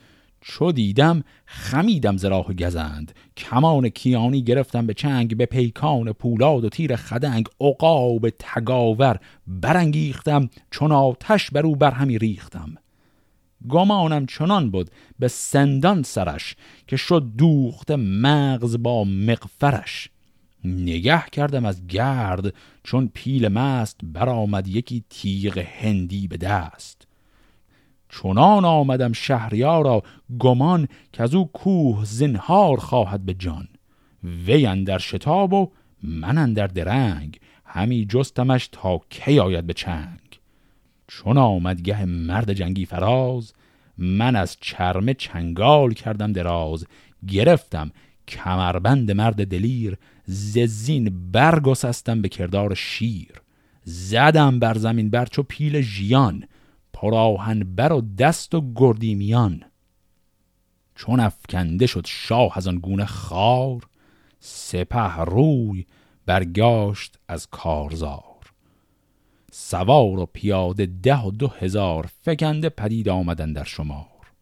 چو 0.45 0.73
دیدم 0.73 1.25
خمیدم 1.47 2.17
زراح 2.17 2.53
گزند. 2.53 3.15
کمان 3.37 3.89
کیانی 3.89 4.43
گرفتم 4.43 4.87
به 4.87 4.95
چنگ 4.95 5.37
به 5.37 5.47
پیکان 5.47 6.13
پولاد 6.13 6.65
و 6.65 6.69
تیر 6.69 6.97
خدنگ. 6.97 7.47
عقاب 7.61 8.31
تگاور 8.31 9.19
برانگیختم 9.47 10.51
چون 10.71 10.93
آتش 10.93 11.51
بر 11.51 11.67
او 11.67 11.77
برهمی 11.77 12.19
ریختم. 12.19 12.75
گمانم 13.69 14.27
چنان 14.27 14.71
بود 14.71 14.91
به 15.19 15.29
سندان 15.29 16.03
سرش 16.03 16.57
که 16.87 16.97
شد 16.97 17.33
دوخت 17.39 17.91
مغز 17.91 18.77
با 18.83 19.05
مقفرش 19.05 20.11
نگه 20.65 21.25
کردم 21.33 21.65
از 21.65 21.87
گرد 21.87 22.55
چون 22.85 23.11
پیل 23.15 23.49
مست 23.49 24.01
برآمد 24.03 24.69
یکی 24.69 25.05
تیغ 25.11 25.59
هندی 25.59 26.29
به 26.29 26.37
دست. 26.37 27.07
چنان 28.13 28.65
آمدم 28.65 29.13
شهریارا 29.13 30.03
گمان 30.39 30.89
که 31.13 31.23
از 31.23 31.35
او 31.35 31.51
کوه 31.53 32.05
زنهار 32.05 32.77
خواهد 32.77 33.25
به 33.25 33.35
جان. 33.35 33.69
وی 34.47 34.85
در 34.85 34.99
شتاب 34.99 35.53
و 35.53 35.71
من 36.03 36.53
در 36.53 36.67
درنگ 36.67 37.39
همی 37.65 38.07
جستمش 38.07 38.69
تا 38.73 39.01
کی 39.11 39.39
آید 39.39 39.67
به 39.67 39.73
چنگ. 39.73 40.19
چون 41.09 41.39
آمد 41.39 41.81
گه 41.81 42.05
مرد 42.05 42.53
جنگی 42.53 42.87
فراز 42.87 43.53
من 43.99 44.37
از 44.37 44.57
چرم 44.61 45.13
چنگال 45.13 45.93
کردم 45.93 46.33
دراز. 46.33 46.87
گرفتم 47.29 47.91
کمربند 48.29 49.11
مرد 49.11 49.47
دلیر 49.47 49.97
ززین 50.25 51.31
برگسستم 51.33 52.23
به 52.23 52.29
کردار 52.29 52.75
شیر. 52.75 53.33
زدم 53.85 54.59
بر 54.59 54.79
زمین 54.79 55.11
بر 55.11 55.27
چو 55.27 55.43
پیل 55.43 55.81
ژیان. 55.81 56.45
پراهن 57.03 57.59
بر 57.59 57.93
و 57.93 58.01
دست 58.01 58.55
و 58.55 58.73
گردیمیان 58.77 59.65
چون 60.95 61.21
افکنده 61.21 61.87
شد 61.87 62.07
شاه 62.09 62.59
از 62.59 62.69
آن 62.69 62.79
گونه 62.79 63.05
خار 63.05 63.89
سپه 64.41 65.17
روی 65.17 65.87
برگاشت 66.27 67.19
از 67.29 67.47
کارزار. 67.51 68.23
سوار 69.53 70.19
و 70.19 70.27
پیاده 70.27 70.87
ده 70.87 71.19
و 71.23 71.31
دو 71.31 71.49
هزار 71.49 72.11
فکنده 72.23 72.69
پدید 72.69 73.09
آمدن 73.09 73.53
در 73.53 73.65
شمار. 73.65 74.33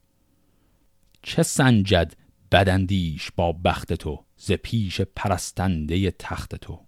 چه 1.22 1.42
سنجد 1.42 2.12
بدندیش 2.52 3.30
با 3.36 3.52
بخت 3.52 3.92
تو 3.92 4.24
ز 4.36 4.52
پیش 4.52 5.00
پرستنده 5.00 6.10
تخت 6.10 6.54
تو؟ 6.54 6.80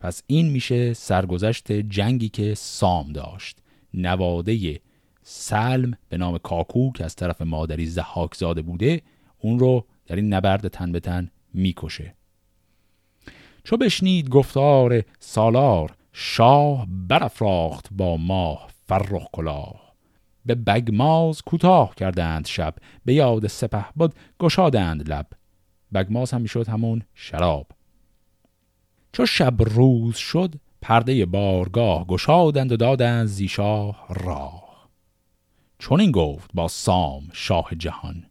پس 0.00 0.22
این 0.26 0.50
میشه 0.50 0.92
سرگذشت 0.92 1.72
جنگی 1.72 2.28
که 2.28 2.54
سام 2.54 3.12
داشت. 3.12 3.63
نواده 3.94 4.80
سلم 5.22 5.94
به 6.08 6.16
نام 6.16 6.38
کاکو 6.38 6.92
که 6.92 7.04
از 7.04 7.16
طرف 7.16 7.42
مادری 7.42 7.86
زحاک 7.86 8.34
زاده 8.34 8.62
بوده 8.62 9.02
اون 9.38 9.58
رو 9.58 9.86
در 10.06 10.16
این 10.16 10.34
نبرد 10.34 10.68
تن 10.68 10.92
به 10.92 11.00
تن 11.00 11.30
می‌کشه. 11.54 12.14
چو 13.64 13.76
بشنید 13.76 14.28
گفتار 14.28 15.02
سالار 15.18 15.94
شاه 16.12 16.86
برافراخت 17.08 17.88
با 17.90 18.16
ماه 18.16 18.68
فرخ 18.86 19.26
کلاه. 19.32 19.94
به 20.46 20.54
بگماز 20.54 21.42
کوتاه 21.42 21.94
کردند 21.94 22.46
شب 22.46 22.74
به 23.04 23.14
یاد 23.14 23.46
سپه 23.46 23.84
بود 23.96 24.14
گشادند 24.40 25.08
لب. 25.08 25.26
بگماز 25.94 26.30
هم 26.30 26.40
می‌شد 26.40 26.68
همون 26.68 27.02
شراب. 27.14 27.66
چو 29.12 29.26
شب 29.26 29.54
روز 29.58 30.16
شد 30.16 30.54
پرده 30.84 31.26
بارگاه 31.26 32.06
گشادند 32.06 32.72
و 32.72 32.76
دادند 32.76 33.26
زیشاه 33.26 34.06
راه. 34.08 34.88
چون 35.78 36.00
این 36.00 36.10
گفت 36.10 36.50
با 36.54 36.68
سام 36.68 37.28
شاه 37.32 37.68
جهان 37.78 38.26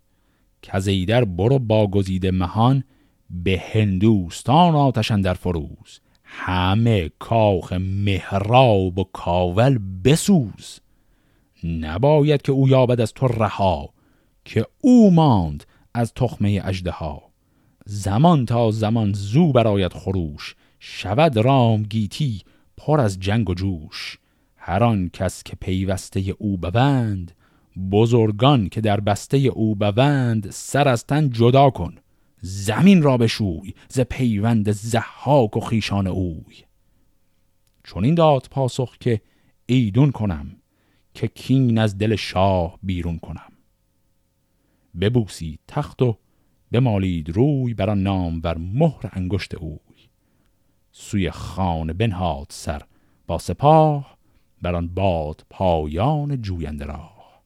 کزیدر 0.61 1.25
برو 1.25 1.59
با 1.59 1.87
گزیده 1.87 2.31
مهان 2.31 2.83
به 3.29 3.63
هندوستان 3.73 4.75
آتشن 4.75 5.21
در 5.21 5.33
فروز. 5.33 5.99
همه 6.23 7.11
کاخ 7.19 7.73
مهراب 7.79 8.99
و 8.99 9.03
کاول 9.03 9.79
بسوز. 10.03 10.79
نباید 11.63 12.41
که 12.41 12.51
او 12.51 12.69
یابد 12.69 13.01
از 13.01 13.13
تو 13.13 13.27
رها 13.27 13.89
که 14.45 14.65
او 14.81 15.11
ماند 15.11 15.63
از 15.93 16.13
تخمه 16.13 16.61
اجده 16.65 16.93
زمان 17.85 18.45
تا 18.45 18.71
زمان 18.71 19.13
زو 19.13 19.51
برایت 19.51 19.93
خروش 19.93 20.55
شود 20.85 21.37
رام 21.37 21.83
گیتی 21.83 22.41
پر 22.77 23.01
از 23.01 23.19
جنگ 23.19 23.49
و 23.49 23.53
جوش. 23.53 24.17
هر 24.57 24.83
آن 24.83 25.09
کس 25.09 25.43
که 25.43 25.55
پیوسته 25.55 26.19
او 26.37 26.57
بوند 26.57 27.31
بزرگان 27.91 28.69
که 28.69 28.81
در 28.81 28.99
بسته 28.99 29.37
او 29.37 29.75
بوند 29.75 30.51
سر 30.51 30.87
از 30.87 31.05
تن 31.05 31.29
جدا 31.29 31.69
کن. 31.69 31.95
زمین 32.41 33.01
را 33.01 33.17
بشوی 33.17 33.73
ز 33.89 33.99
پیوند 33.99 34.71
زحاک 34.71 35.57
و 35.57 35.59
خیشان 35.59 36.07
اوی. 36.07 36.55
چون 37.83 38.05
این 38.05 38.15
داد 38.15 38.47
پاسخ 38.51 38.97
که 38.97 39.21
ایدون 39.65 40.11
کنم 40.11 40.55
که 41.13 41.27
کین 41.27 41.77
از 41.77 41.97
دل 41.97 42.15
شاه 42.15 42.79
بیرون 42.83 43.19
کنم. 43.19 43.51
ببوسی 45.01 45.59
تخت 45.67 46.01
و 46.01 46.17
بمالید 46.71 47.29
روی 47.29 47.73
بر 47.73 47.89
آن 47.89 48.03
نام 48.03 48.41
بر 48.41 48.57
مهر 48.57 49.09
انگشت 49.11 49.55
اوی. 49.55 49.92
سوی 50.95 51.31
خانه 51.31 51.93
بنهاد 51.93 52.47
سر 52.49 52.81
با 53.27 53.37
سپاه 53.37 54.17
بر 54.61 54.75
آن 54.75 54.87
باد 54.87 55.45
پایان 55.49 56.41
جوینده 56.41 56.85
راه. 56.85 57.41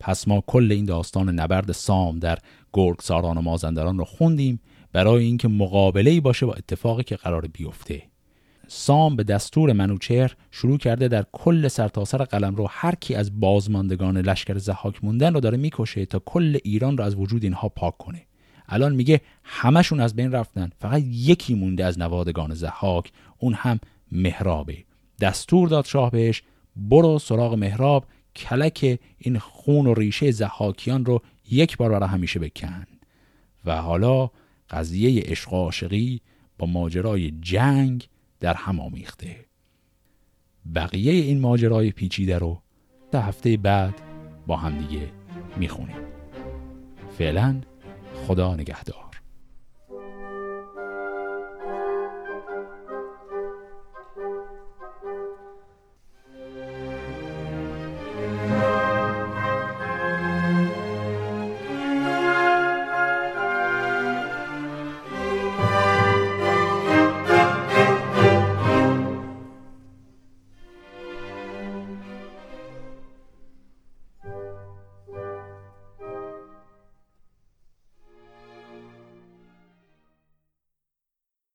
پس 0.00 0.28
ما 0.28 0.42
کل 0.46 0.72
این 0.72 0.84
داستان 0.84 1.28
نبرد 1.28 1.72
سام 1.72 2.18
در 2.18 2.38
گرگساران 2.72 3.38
و 3.38 3.40
مازندران 3.40 3.98
رو 3.98 4.04
خوندیم 4.04 4.60
برای 4.92 5.24
اینکه 5.24 5.48
مقابله 5.48 6.10
ای 6.10 6.20
باشه 6.20 6.46
با 6.46 6.54
اتفاقی 6.54 7.02
که 7.02 7.16
قرار 7.16 7.46
بیفته. 7.46 8.02
سام 8.68 9.16
به 9.16 9.24
دستور 9.24 9.72
منوچهر 9.72 10.36
شروع 10.50 10.78
کرده 10.78 11.08
در 11.08 11.24
کل 11.32 11.68
سرتاسر 11.68 12.24
قلم 12.24 12.54
رو 12.54 12.66
هر 12.70 12.94
کی 12.94 13.14
از 13.14 13.40
بازماندگان 13.40 14.18
لشکر 14.18 14.58
زحاک 14.58 15.04
موندن 15.04 15.34
رو 15.34 15.40
داره 15.40 15.56
می‌کشه 15.56 16.06
تا 16.06 16.18
کل 16.18 16.58
ایران 16.64 16.98
رو 16.98 17.04
از 17.04 17.14
وجود 17.14 17.44
اینها 17.44 17.68
پاک 17.68 17.98
کنه. 17.98 18.26
الان 18.68 18.94
میگه 18.94 19.20
همشون 19.44 20.00
از 20.00 20.16
بین 20.16 20.32
رفتن. 20.32 20.70
فقط 20.78 21.02
یکی 21.06 21.54
مونده 21.54 21.84
از 21.84 21.98
نوادگان 21.98 22.54
زحاک 22.54 23.12
اون 23.38 23.54
هم 23.54 23.80
مهرابه 24.12 24.84
دستور 25.20 25.68
داد 25.68 25.84
شاه 25.84 26.10
بهش 26.10 26.42
برو 26.76 27.18
سراغ 27.18 27.54
مهراب 27.54 28.04
کلک 28.36 29.00
این 29.18 29.38
خون 29.38 29.86
و 29.86 29.94
ریشه 29.94 30.30
زحاکیان 30.30 31.04
رو 31.04 31.22
یک 31.50 31.76
بار 31.76 31.90
برای 31.90 32.08
همیشه 32.08 32.38
بکن. 32.38 32.86
و 33.64 33.76
حالا 33.76 34.30
قضیه 34.70 35.22
عشق 35.22 35.54
عاشقی 35.54 36.20
با 36.58 36.66
ماجرای 36.66 37.30
جنگ 37.30 38.08
در 38.40 38.54
هم 38.54 38.80
آمیخته. 38.80 39.36
بقیه 40.74 41.12
این 41.12 41.40
ماجرای 41.40 41.90
پیچیده 41.90 42.38
رو 42.38 42.62
در 43.10 43.22
هفته 43.22 43.56
بعد 43.56 43.94
با 44.46 44.56
همدیگه 44.56 45.10
می‌خونیم. 45.56 45.96
فعلا 47.18 47.60
خدا 48.26 48.54
نگهدار. 48.54 49.05